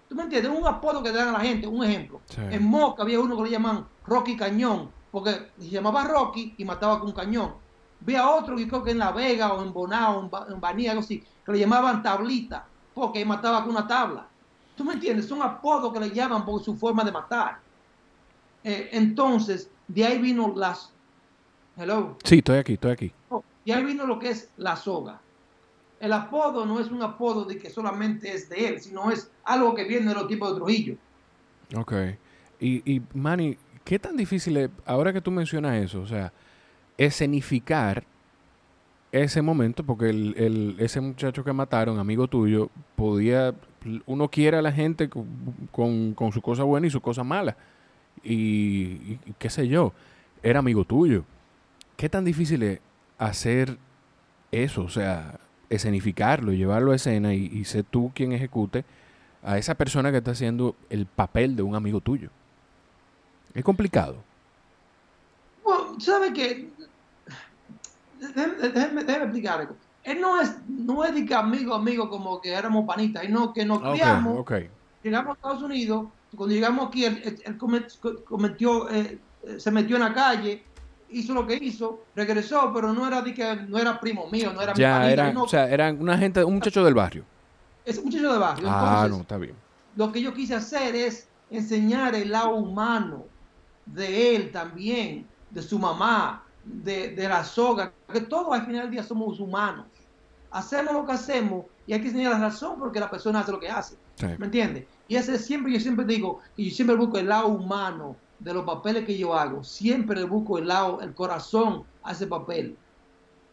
[0.09, 0.51] ¿Tú me entiendes?
[0.55, 2.21] Un apodo que le dan a la gente, un ejemplo.
[2.27, 2.41] Sí.
[2.51, 6.99] En Moca había uno que le llaman Rocky Cañón, porque se llamaba Rocky y mataba
[6.99, 7.55] con un cañón.
[8.01, 10.61] Vi a otro que creo que en La Vega o en Bonao, en, Ba- en
[10.61, 14.27] Baní, algo así, que le llamaban Tablita, porque mataba con una tabla.
[14.75, 15.29] ¿Tú me entiendes?
[15.29, 17.59] Son apodos que le llaman por su forma de matar.
[18.65, 20.93] Eh, entonces, de ahí vino las...
[21.77, 22.17] Hello.
[22.25, 23.13] Sí, estoy aquí, estoy aquí.
[23.31, 25.21] Oh, Y ahí vino lo que es la soga.
[25.99, 29.75] El apodo no es un apodo de que solamente es de él, sino es algo
[29.75, 30.97] que viene de los tipos de Trujillo.
[31.77, 31.93] Ok.
[32.59, 36.33] Y, y Manny, ¿qué tan difícil es, ahora que tú mencionas eso, o sea,
[36.99, 38.05] escenificar
[39.13, 39.85] ese momento?
[39.85, 43.55] Porque el, el- ese muchacho que mataron, amigo tuyo, podía,
[44.07, 45.27] uno quiere a la gente con,
[45.71, 47.57] con, con su cosa buena y su cosa mala.
[48.23, 49.93] Y, qué sé yo,
[50.43, 51.25] era amigo tuyo.
[51.97, 52.81] ¿Qué tan difícil es
[53.19, 53.79] hacer
[54.51, 54.83] eso?
[54.83, 55.39] O sea,
[55.69, 58.85] escenificarlo, llevarlo a escena y, y ser tú quien ejecute
[59.43, 62.31] a esa persona que está haciendo el papel de un amigo tuyo.
[63.55, 64.17] Es complicado.
[65.65, 66.69] Bueno, ¿sabe qué?
[68.19, 69.77] Déjeme, explicar algo.
[70.05, 73.65] Él no es, no es de que amigo, amigo, como que éramos panitas, sino que
[73.65, 74.53] nos criamos, ok.
[75.03, 76.07] llegamos a Estados Unidos,
[76.37, 80.15] cuando llegamos aquí, él, él- él comet- co- cometió, eh, eh, se metió en la
[80.15, 80.63] calle,
[81.11, 84.63] hizo lo que hizo, regresó, pero no era de que no era primo mío, no
[84.63, 87.25] era mi Ya panita, eran, no, o sea, eran una gente, un muchacho del barrio.
[87.85, 88.69] es muchacho de barrio.
[88.71, 89.55] Ah, Entonces, no, está bien.
[89.97, 93.25] lo que yo quise hacer es enseñar el lado humano
[93.87, 98.91] de él también, de su mamá, de, de la soga, que todos al final del
[98.93, 99.87] día somos humanos.
[100.53, 103.59] Hacemos lo que hacemos y hay que enseñar la razón porque la persona hace lo
[103.59, 103.97] que hace.
[104.17, 104.27] Sí.
[104.39, 104.85] ¿Me entiendes?
[105.11, 108.55] Y ese es siempre, yo siempre digo, que yo siempre busco el lado humano de
[108.55, 109.65] los papeles que yo hago.
[109.65, 112.79] Siempre le busco el lado, el corazón a ese papel.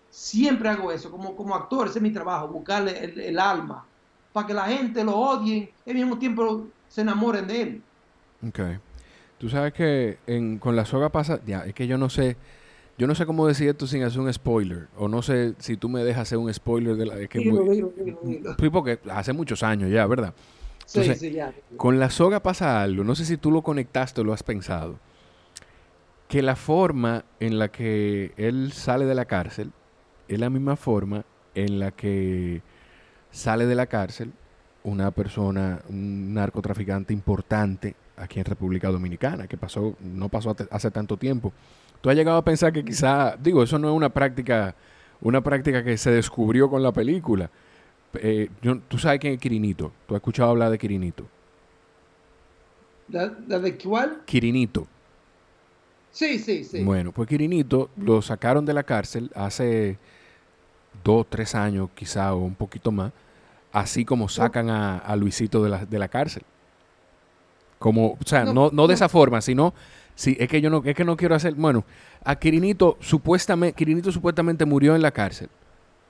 [0.10, 3.90] Siempre hago eso, como, como actor, ese es mi trabajo, buscarle el, el alma,
[4.32, 7.84] para que la gente lo odie y al mismo tiempo se enamoren de él.
[8.48, 8.60] Ok.
[9.40, 12.38] Tú sabes que en- con la soga pasa, ya, es que yo no sé,
[12.98, 15.90] yo no sé cómo decir esto sin hacer un spoiler, o no sé si tú
[15.90, 17.20] me dejas hacer un spoiler de la...
[17.20, 17.94] Es que Dilo, muy- dilo,
[18.24, 20.34] dilo, porque hace muchos años ya, ¿verdad?
[20.88, 21.54] Sí, Entonces, sí, ya.
[21.76, 24.98] Con la soga pasa algo, no sé si tú lo conectaste o lo has pensado,
[26.28, 29.72] que la forma en la que él sale de la cárcel
[30.28, 31.24] es la misma forma
[31.56, 32.62] en la que
[33.32, 34.32] sale de la cárcel
[34.84, 40.92] una persona, un narcotraficante importante aquí en República Dominicana, que pasó, no pasó hace- hace
[40.92, 41.52] tanto tiempo.
[42.02, 44.76] ¿Tú has llegado a pensar que quizá, digo, eso no es una práctica,
[45.22, 47.50] una práctica que se descubrió con la película,
[48.16, 48.50] eh,
[48.88, 49.92] tú sabes quién es Quirinito.
[50.08, 51.26] Tú has escuchado hablar de Quirinito.
[53.10, 54.22] ¿La, de cuál?
[54.26, 54.88] Quirinito.
[56.12, 56.84] Sí, sí, sí.
[56.84, 59.98] Bueno, pues Quirinito lo sacaron de la cárcel hace
[61.04, 63.12] dos, tres años quizá o un poquito más,
[63.72, 66.44] así como sacan a, Luisito de la, de la, cárcel.
[67.80, 69.74] Como, o sea, no, no, de esa forma, sino,
[70.16, 71.86] sí, es que yo no, es que no quiero hacer, bueno,
[72.24, 75.50] a Quirinito supuestamente, Quirinito supuestamente murió en la cárcel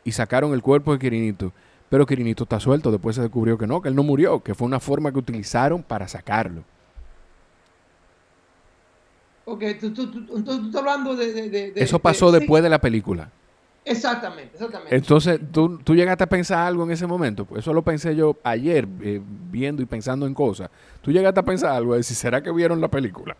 [0.04, 1.52] y sacaron el cuerpo de Quirinito,
[1.90, 4.66] pero Quirinito está suelto, después se descubrió que no, que él no murió, que fue
[4.68, 6.64] una forma que utilizaron para sacarlo.
[9.46, 11.72] Ok, tú, tú, tú, tú estás hablando de...
[11.76, 13.30] Eso pasó después de la película.
[13.86, 14.94] Exactamente, exactamente.
[14.94, 17.46] Entonces, ¿tú, ¿tú, llegaste a pensar algo en ese momento?
[17.46, 20.70] Pues eso lo pensé yo ayer, eh, viendo y pensando en cosas.
[21.02, 21.96] ¿Tú llegaste a pensar algo?
[21.96, 23.38] De si será que vieron la película.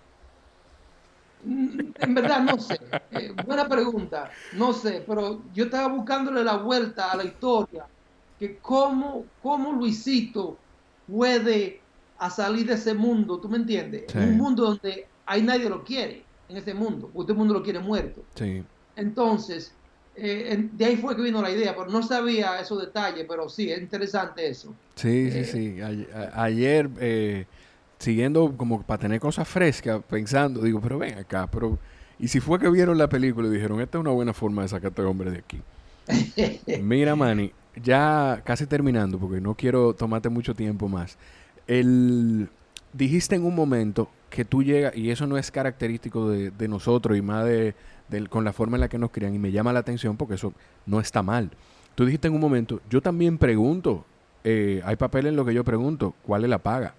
[1.44, 2.80] Mm, en verdad, no sé.
[3.12, 4.32] Eh, buena pregunta.
[4.54, 7.86] No sé, pero yo estaba buscándole la vuelta a la historia.
[8.40, 10.58] Que cómo, cómo Luisito
[11.08, 11.82] puede
[12.20, 14.04] a salir de ese mundo, ¿tú me entiendes?
[14.16, 17.64] Un mundo donde hay nadie lo quiere, en ese mundo, porque todo el mundo lo
[17.64, 18.24] quiere muerto.
[18.36, 18.64] Sí.
[18.96, 19.74] Entonces,
[20.16, 23.72] eh, de ahí fue que vino la idea, pero no sabía esos detalles, pero sí,
[23.72, 24.74] es interesante eso.
[24.96, 26.08] Sí, sí, eh, sí.
[26.34, 27.46] Ayer, eh,
[28.00, 31.78] siguiendo como para tener cosas frescas, pensando, digo, pero ven acá, pero...
[32.20, 34.70] Y si fue que vieron la película y dijeron, esta es una buena forma de
[34.70, 35.62] sacar a este hombre de aquí.
[36.82, 37.54] Mira, Manny,
[37.84, 41.18] ya casi terminando, porque no quiero tomarte mucho tiempo más.
[41.68, 42.50] El,
[42.94, 47.18] dijiste en un momento que tú llegas, y eso no es característico de, de nosotros
[47.18, 47.76] y más de,
[48.30, 50.54] con la forma en la que nos crían y me llama la atención porque eso
[50.86, 51.52] no está mal.
[51.96, 54.06] Tú dijiste en un momento, yo también pregunto,
[54.44, 56.94] eh, hay papel en lo que yo pregunto, ¿cuál es la paga?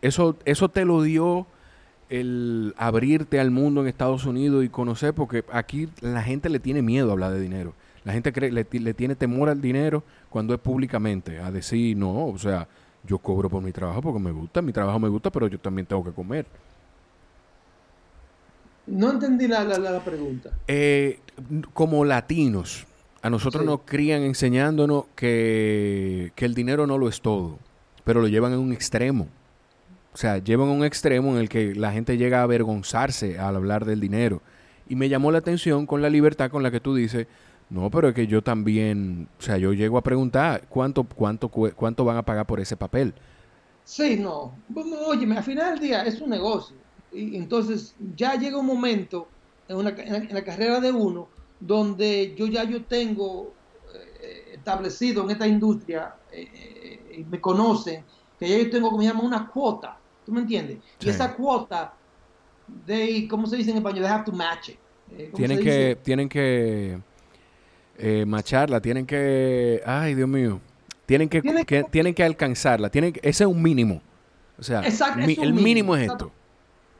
[0.00, 1.46] Eso, eso te lo dio
[2.08, 6.82] el abrirte al mundo en Estados Unidos y conocer, porque aquí la gente le tiene
[6.82, 7.74] miedo a hablar de dinero.
[8.04, 12.26] La gente cree, le, le tiene temor al dinero cuando es públicamente, a decir, no,
[12.26, 12.66] o sea,
[13.04, 15.86] yo cobro por mi trabajo porque me gusta, mi trabajo me gusta, pero yo también
[15.86, 16.46] tengo que comer.
[18.86, 20.50] No entendí la, la, pregunta.
[20.66, 21.20] Eh,
[21.72, 22.86] como latinos,
[23.22, 27.58] a nosotros nos crían enseñándonos que, el dinero no lo es todo,
[28.04, 29.28] pero lo llevan en un extremo.
[30.12, 33.84] O sea, llevan un extremo en el que la gente llega a avergonzarse al hablar
[33.84, 34.42] del dinero.
[34.88, 37.28] Y me llamó la atención con la libertad con la que tú dices,
[37.72, 42.04] no, pero es que yo también, o sea, yo llego a preguntar cuánto, cuánto, cuánto
[42.04, 43.14] van a pagar por ese papel.
[43.82, 44.54] Sí, no.
[45.06, 46.76] Oye, al final del día es un negocio
[47.10, 49.26] y entonces ya llega un momento
[49.68, 51.28] en, la, carrera de uno
[51.60, 53.54] donde yo ya yo tengo
[54.20, 58.04] eh, establecido en esta industria eh, eh, y me conocen
[58.38, 60.78] que ya yo tengo como se llama una cuota ¿tú me entiendes?
[61.00, 61.94] y esa cuota
[62.86, 64.02] de ¿cómo se dice en español?
[64.02, 64.78] they have to match it
[65.34, 66.98] tienen que tienen que
[68.26, 70.60] macharla tienen que ay Dios mío
[71.06, 71.42] tienen que,
[71.90, 74.00] ¿Tienen que, alcanzarla tienen ese es un mínimo
[74.58, 76.32] o sea el mínimo, es esto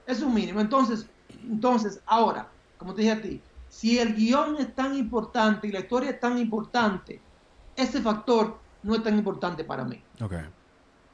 [0.06, 0.60] es un mínimo.
[0.60, 1.06] Entonces,
[1.42, 5.80] entonces, ahora, como te dije a ti, si el guion es tan importante y la
[5.80, 7.20] historia es tan importante,
[7.76, 10.02] ese factor no es tan importante para mí.
[10.20, 10.44] Okay.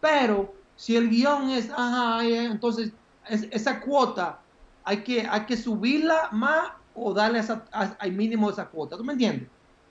[0.00, 2.92] Pero si el guion es, ajá, entonces
[3.28, 4.40] esa cuota
[4.84, 7.40] hay que, hay que subirla más o darle
[7.72, 8.96] al mínimo esa cuota.
[8.96, 9.48] ¿Tú me entiendes?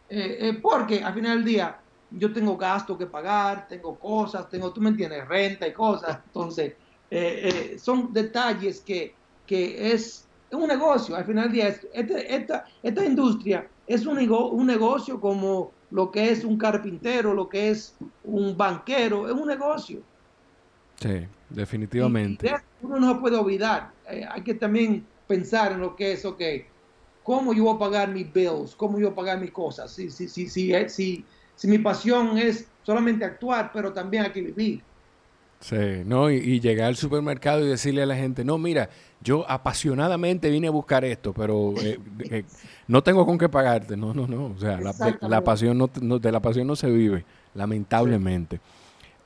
[0.10, 1.80] Eh, eh, porque al final del día
[2.12, 6.20] yo tengo gastos que pagar, tengo cosas, tengo, tú me entiendes, renta y cosas.
[6.28, 6.74] Entonces,
[7.12, 9.14] eh, son detalles que,
[9.45, 11.16] que es, un negocio.
[11.16, 16.32] Al final del día, este, esta, esta, industria es un, un negocio como lo que
[16.32, 20.01] es un carpintero, lo que es un banquero, es un negocio.
[21.01, 22.49] Sí, definitivamente.
[22.82, 23.91] uno no puede olvidar.
[24.08, 26.41] Hay que también pensar en lo que es, ok,
[27.28, 29.92] cómo yo voy a pagar mis bills, cómo yo voy a pagar mis cosas.
[29.92, 31.26] Si, si, si, si, si,
[31.56, 34.82] si mi pasión es solamente actuar, pero también hay que vivir.
[35.60, 35.76] Sí,
[36.06, 40.68] no, y, llegar al supermercado y decirle a la gente, no, mira, yo apasionadamente vine
[40.68, 42.00] a buscar esto, pero eh,
[42.30, 42.46] eh,
[42.88, 43.98] no tengo con qué pagarte.
[43.98, 44.46] No, no, no.
[44.46, 48.62] O sea, la, pasión no, de la pasión no se vive, lamentablemente.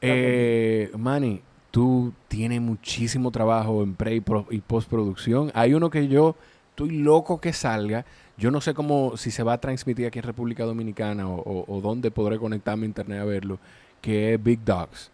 [0.01, 1.39] Eh, Manny,
[1.69, 5.51] tú tienes muchísimo trabajo en pre y, postproducción.
[5.53, 6.35] Hay uno que yo
[6.81, 8.05] estoy loco que salga.
[8.37, 11.81] Yo no sé cómo, si se va a transmitir aquí en República Dominicana o, o
[11.81, 13.59] dónde podré conectarme a internet a verlo,
[14.01, 15.11] que es Big Dogs.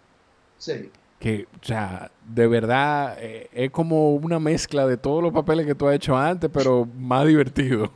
[0.58, 0.90] Sí
[1.20, 5.76] que, o sea, de verdad eh, es como una mezcla de todos los papeles que
[5.76, 7.92] tú has hecho antes, pero más divertido.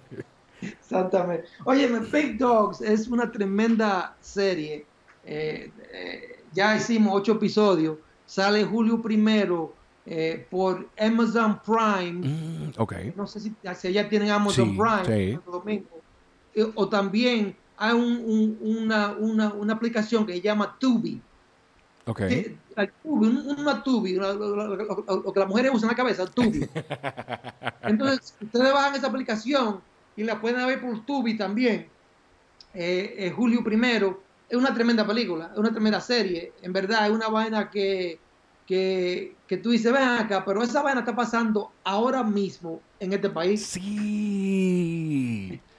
[0.62, 1.46] Exactamente.
[1.66, 4.86] Oye, Big Dogs es una tremenda serie.
[5.24, 7.98] Eh, eh, ya hicimos ocho episodios.
[8.26, 9.74] Sale julio primero
[10.50, 12.28] por Amazon Prime.
[12.28, 12.74] Mm.
[13.16, 15.40] No sé si, ya tienen Amazon Prime.
[16.76, 21.20] O también hay un, una, una, una, aplicación que se llama Tubi.
[22.06, 22.22] Ok.
[23.02, 23.28] tubi,
[23.58, 26.68] una Tubi, lo, que las mujeres usan en la cabeza, Tubi.
[27.82, 29.82] Entonces, ustedes bajan esa aplicación
[30.16, 31.88] y la pueden ver por Tubi también.
[32.74, 36.54] Eh, eh, Julio Primero, es una tremenda película, es una tremenda serie.
[36.62, 38.20] En verdad, es una vaina que,
[38.72, 43.30] que, que tú dices, ven acá, pero esa vaina está pasando ahora mismo en este
[43.30, 43.66] país.
[43.66, 45.60] Sí.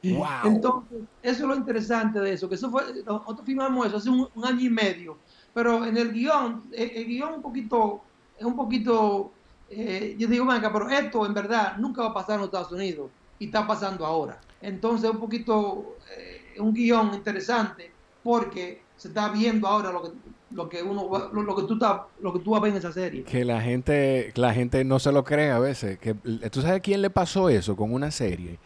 [0.00, 0.28] Wow.
[0.44, 4.28] Entonces, eso es lo interesante de eso, que eso fue, nosotros filmamos eso hace un,
[4.44, 5.18] año y medio,
[5.52, 8.02] pero en el guion, el, guion un poquito,
[8.38, 9.32] es un poquito,
[9.68, 12.70] eh, yo digo, venga, pero esto en verdad nunca va a pasar en los Estados
[12.70, 13.10] Unidos
[13.40, 14.40] y está pasando ahora.
[14.62, 17.90] Entonces, un poquito, eh, un guion interesante
[18.22, 20.10] porque se está viendo ahora lo que,
[20.50, 22.92] lo que uno lo, que tú está, lo que tú vas a ver en esa
[22.92, 23.22] serie.
[23.24, 25.98] Que la gente, la gente no se lo cree a veces.
[25.98, 28.58] Que, ¿Tú sabes quién le pasó eso con una serie?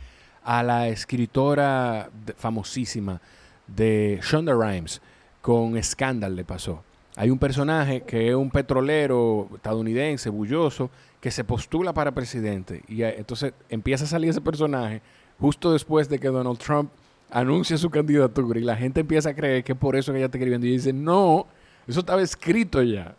[0.45, 3.21] A la escritora famosísima
[3.67, 5.01] de Shonda Rhimes
[5.41, 6.83] con Scandal le pasó.
[7.17, 12.83] Hay un personaje que es un petrolero estadounidense, bulloso, que se postula para presidente.
[12.89, 15.03] Y entonces empieza a salir ese personaje
[15.39, 16.91] justo después de que Donald Trump
[17.31, 20.27] anuncia su candidatura y la gente empieza a creer que es por eso que ella
[20.27, 20.67] está escribiendo.
[20.67, 21.47] Y dice, no,
[21.87, 23.15] eso estaba escrito ya.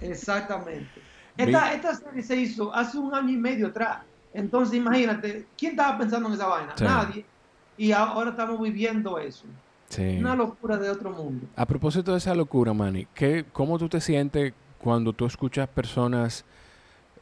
[0.00, 0.88] Exactamente.
[1.36, 3.98] Esta, serie se hizo hace un año y medio atrás.
[4.32, 6.74] Entonces, imagínate, ¿quién estaba pensando en esa vaina?
[6.80, 7.24] Nadie.
[7.76, 9.44] Y ahora estamos viviendo eso.
[9.98, 11.46] Una locura de otro mundo.
[11.54, 16.44] A propósito de esa locura, Manny, ¿qué, ¿cómo tú te sientes cuando tú escuchas personas...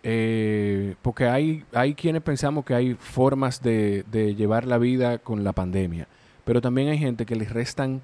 [0.05, 5.45] Eh, porque hay, hay quienes pensamos que hay formas de, de llevar la vida con
[5.45, 6.09] la pandemia,
[6.45, 8.03] pero también hay gente que les restan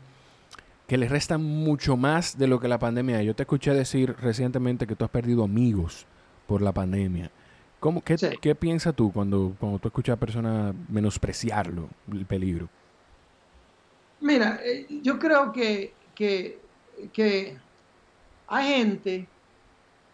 [0.89, 3.22] que les restan mucho más de lo que la pandemia.
[3.22, 6.07] Yo te escuché decir recientemente que tú has perdido amigos
[6.47, 7.30] por la pandemia.
[7.78, 12.70] ¿Cómo, qué, ¿Qué piensas tú cuando, cuando tú escuchas a personas menospreciarlo, el peligro?
[14.20, 16.59] Mira, eh, yo creo que, que,
[17.12, 17.59] que
[18.49, 19.28] hay gente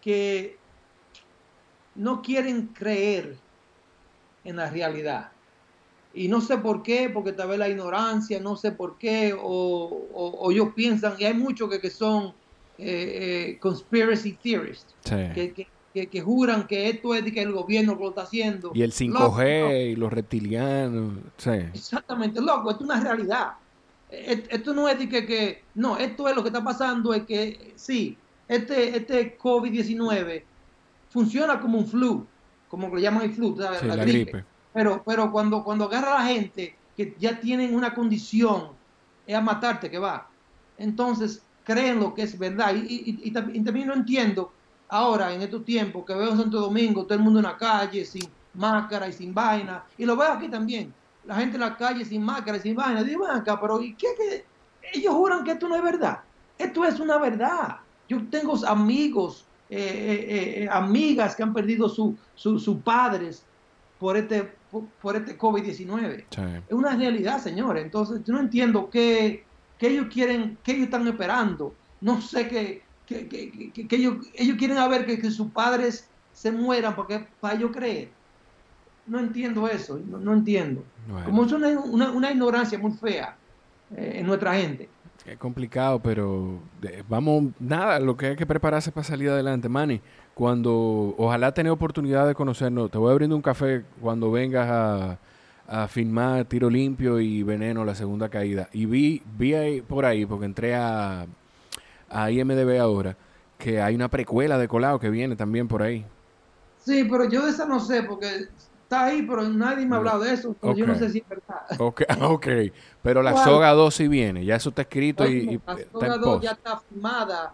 [0.01, 0.57] que
[1.95, 3.37] no quieren creer
[4.43, 5.31] en la realidad.
[6.15, 10.07] Y no sé por qué, porque tal vez la ignorancia, no sé por qué, o,
[10.13, 12.27] o, ellos piensan, y hay muchos que, que son
[12.77, 17.95] eh, eh, conspiracy theorists, que, que, que, juran que esto es de que el gobierno
[17.95, 18.71] lo está haciendo.
[18.73, 21.15] Y el 5G y los reptilianos.
[21.35, 21.49] Sí.
[21.51, 23.51] Exactamente, loco, esto es una realidad.
[24.09, 27.73] Esto no es de que, que, no, esto es lo que está pasando, es que
[27.75, 30.43] sí, este, este COVID-19
[31.09, 32.25] funciona como un flu,
[32.69, 33.83] como lo llaman el flu, ¿sabes?
[33.83, 34.45] la, gripe
[34.75, 38.71] pero, pero cuando, cuando agarra a la gente que ya tienen una condición,
[39.25, 40.27] es a matarte que va.
[40.77, 42.75] Entonces creen lo que es verdad.
[42.75, 44.51] Y, y, también no entiendo
[44.89, 48.03] ahora, en estos tiempos, que veo en Santo Domingo, todo el mundo en la calle,
[48.03, 49.85] sin máscara y sin vaina.
[49.97, 50.93] Y lo veo aquí también.
[51.23, 53.01] La gente en la calle sin máscara y sin vaina.
[53.01, 54.45] Digo, acá, pero ¿y qué, qué?
[54.93, 56.19] Ellos juran que esto no es verdad.
[56.57, 57.77] Esto es una verdad.
[58.09, 63.45] Yo tengo amigos, eh, eh, eh, amigas que han perdido sus su, padres
[63.99, 64.53] por este
[65.01, 66.25] por este COVID-19.
[66.67, 67.83] Es una realidad, señores.
[67.83, 69.43] Entonces, yo no entiendo qué,
[69.79, 71.73] ellos quieren, qué ellos están esperando.
[72.01, 77.27] No sé qué, que, ellos, ellos quieren a ver que, sus padres se mueran porque
[77.39, 78.09] para ellos creer.
[79.07, 80.83] No entiendo eso, no, entiendo.
[81.25, 83.37] Como es una, ignorancia muy fea
[83.95, 84.89] eh, en nuestra gente.
[85.25, 86.59] Es complicado, pero
[87.09, 90.01] vamos, nada, lo que hay que prepararse para salir adelante, Manny
[90.35, 92.91] cuando ojalá tener oportunidad de conocernos.
[92.91, 95.17] Te voy a brindar un café cuando vengas a,
[95.67, 98.69] a filmar Tiro Limpio y Veneno, la segunda caída.
[98.73, 101.25] Y vi, vi ahí, por ahí, porque entré a,
[102.09, 103.15] a IMDB ahora,
[103.57, 106.05] que hay una precuela de Colado que viene también por ahí.
[106.83, 108.47] Sí, pero yo de esa no sé, porque
[108.95, 110.55] está ahí, pero nadie me ha hablado de eso.
[110.75, 111.65] Yo no sé si es verdad.
[111.79, 112.47] Ok, ok.
[113.01, 116.51] Pero la Soga 2 sí viene, ya eso está escrito y, La Soga 2 ya
[116.51, 117.53] está filmada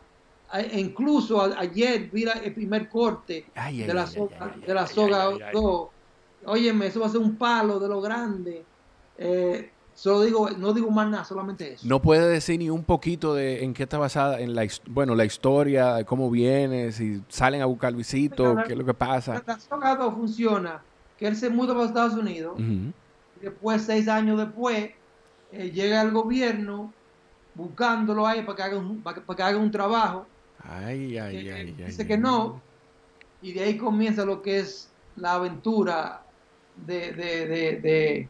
[0.73, 5.87] incluso ayer vi el primer corte de, la soga, de la soga 2.
[6.45, 8.65] Óyeme, eso va a ser un palo de lo grande.
[9.17, 11.87] Eh, solo digo, no digo más nada, solamente eso.
[11.87, 15.23] No puede decir ni un poquito de en qué está basada, en la, bueno, la
[15.23, 19.43] historia, cómo viene, si salen a buscar Luisito, qué es lo que pasa.
[19.45, 20.83] La soga 2 funciona,
[21.21, 22.91] que él se muda para Estados Unidos, y
[23.39, 24.89] después, seis años después,
[25.51, 26.91] eh, llega al gobierno
[27.53, 30.25] buscándolo ahí para que haga para que haga un trabajo
[30.63, 32.59] Ay, ay, ay, Dice que no.
[33.41, 36.23] Y de ahí comienza lo que es la aventura
[36.85, 38.29] de, de, de, de,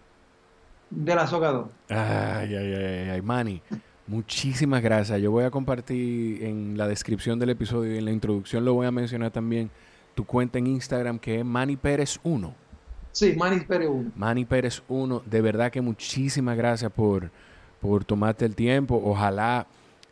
[0.90, 1.70] del azogador.
[1.90, 3.62] Ay, ay, ay, ay, Manny.
[4.08, 5.22] Muchísimas gracias.
[5.22, 8.88] Yo voy a compartir en la descripción del episodio y en la introducción lo voy
[8.88, 9.70] a mencionar también
[10.16, 12.61] tu cuenta en Instagram que es Manny Pérez 1.
[13.12, 14.12] Sí, Manny Pérez 1.
[14.16, 15.24] Manny Pérez 1.
[15.26, 17.30] De verdad que muchísimas gracias por,
[17.82, 19.02] por tomarte el tiempo.
[19.04, 19.68] Ojalá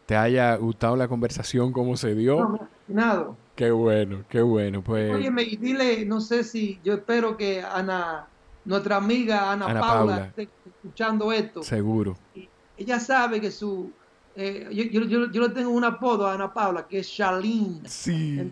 [0.06, 2.40] te haya gustado la conversación, como se dio.
[2.40, 3.38] No, fascinado.
[3.56, 4.82] Qué bueno, qué bueno.
[4.82, 8.26] Pues, Oye, me dile, no sé si, yo espero que Ana,
[8.66, 10.26] nuestra amiga Ana, Ana Paula, Paula.
[10.28, 11.62] esté escuchando esto.
[11.62, 12.18] seguro.
[12.34, 12.48] Y
[12.78, 13.92] ella sabe que su,
[14.36, 17.82] eh, yo, yo, yo, yo le tengo un apodo a Ana Paula que es Charlene.
[17.86, 18.50] Sí.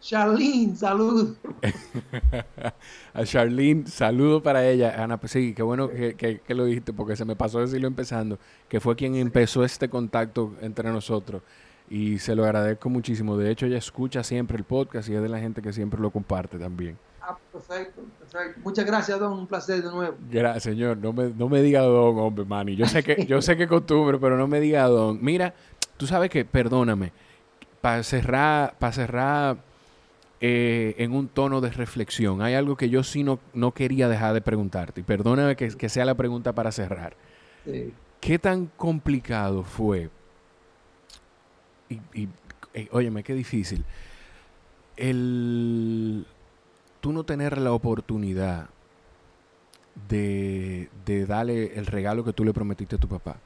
[0.00, 1.36] Charlene, salud.
[3.14, 5.02] A Charlene, saludo para ella.
[5.02, 7.86] Ana, pues sí, qué bueno que, que- que lo dijiste, porque se me pasó decirlo
[7.88, 8.38] empezando,
[8.68, 11.42] que fue quien empezó este contacto entre nosotros.
[11.88, 13.36] Y se lo agradezco muchísimo.
[13.36, 16.10] De hecho, ella escucha siempre el podcast y es de la gente que siempre lo
[16.10, 16.98] comparte también.
[17.22, 18.60] Ah, perfecto, perfecto.
[18.64, 19.32] Muchas gracias, Don.
[19.32, 20.16] Un placer de nuevo.
[20.30, 20.96] Gracias, señor.
[20.96, 22.76] No me, no me diga don, hombre, Manny.
[22.76, 25.18] Yo sé que, yo sé que costumbre, pero no me diga don.
[25.22, 25.54] Mira,
[25.96, 27.12] tú sabes que, perdóname,
[27.86, 29.58] para cerrar, para cerrar
[30.40, 34.34] eh, en un tono de reflexión, hay algo que yo sí no, no quería dejar
[34.34, 35.02] de preguntarte.
[35.02, 37.14] Y perdóname que, que sea la pregunta para cerrar.
[37.64, 37.94] Sí.
[38.20, 40.10] ¿Qué tan complicado fue?
[41.88, 42.28] Y, y
[42.74, 43.84] eh, óyeme, qué difícil.
[44.96, 46.26] El
[47.00, 48.68] tú no tener la oportunidad
[50.08, 53.36] de, de darle el regalo que tú le prometiste a tu papá.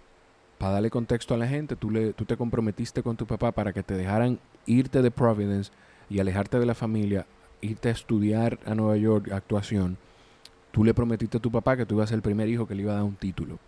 [0.61, 3.73] Para darle contexto a la gente, tú, le, tú te comprometiste con tu papá para
[3.73, 5.73] que te dejaran irte de Providence
[6.11, 7.25] y alejarte de la familia,
[7.63, 9.97] irte a estudiar a Nueva York actuación.
[10.71, 12.75] Tú le prometiste a tu papá que tú ibas a ser el primer hijo que
[12.75, 13.59] le iba a dar un título.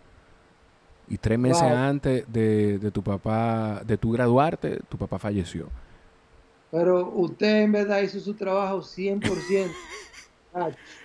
[1.08, 1.72] Y tres meses Wow.
[1.72, 5.68] antes de, de tu papá, de tu graduarte, tu papá falleció.
[6.70, 9.70] Pero usted en verdad hizo su trabajo 100%.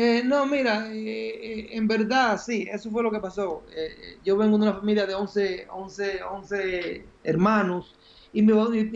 [0.00, 3.66] Eh, no, mira, eh, eh, en verdad sí, eso fue lo que pasó.
[3.74, 7.98] Eh, yo vengo de una familia de 11, 11, 11 hermanos
[8.30, 8.52] y mi,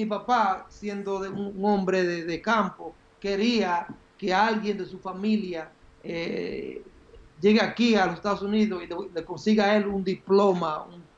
[0.07, 3.87] papá, siendo de un, hombre de, campo, quería
[4.17, 5.77] que alguien de su familia
[7.39, 11.11] llegue aquí a los Estados Unidos y le, consiga a él un diploma, un-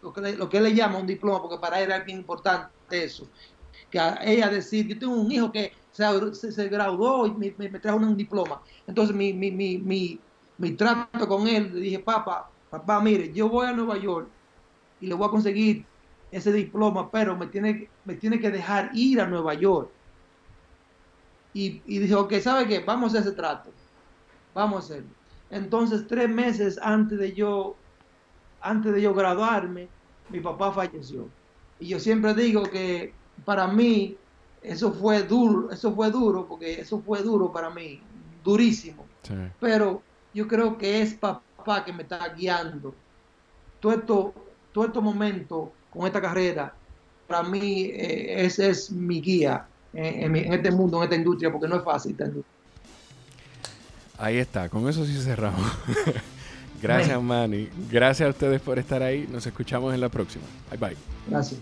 [0.00, 2.18] lo, que le- lo que él le llama un diploma, porque para él era bien
[2.18, 3.30] importante eso
[3.90, 7.80] que ella decir, yo tengo un hijo que se, se- graduó y me, me- me
[7.80, 8.62] trajo un diploma.
[8.86, 9.78] Entonces mi, mi, mi,
[10.56, 14.34] mi, trato con él, le dije, papá, papá, mire, yo voy a Nueva York
[14.98, 15.90] y le voy a conseguir
[16.30, 19.94] ese diploma, pero me tiene, me tiene que dejar ir a Nueva York.
[21.52, 22.80] Y, y dije, ok, ¿sabe qué?
[22.80, 23.74] Vamos a ese trato.
[24.54, 25.16] Vamos a hacerlo.
[25.50, 27.84] Entonces, tres meses antes de yo,
[28.60, 29.94] antes de yo graduarme,
[30.28, 31.34] mi papá falleció.
[31.78, 34.21] Y yo siempre digo que para mí
[34.62, 38.00] eso fue duro, eso fue duro, porque eso fue duro para mí,
[38.44, 39.04] durísimo.
[39.22, 39.34] Sí.
[39.60, 40.02] Pero
[40.34, 42.94] yo creo que es papá que me está guiando.
[43.80, 44.34] Todo esto,
[44.72, 46.72] todo estos momentos con esta carrera,
[47.26, 51.16] para mí eh, ese es mi guía en, en mi- en este mundo, en esta
[51.16, 52.52] industria, porque no es fácil esta industria.
[54.18, 55.60] Ahí está, con eso sí cerramos.
[56.82, 57.68] Gracias, Manny.
[57.90, 59.28] Gracias a ustedes por estar ahí.
[59.30, 60.44] Nos escuchamos en la próxima.
[60.70, 60.96] Bye bye.
[61.28, 61.60] Gracias.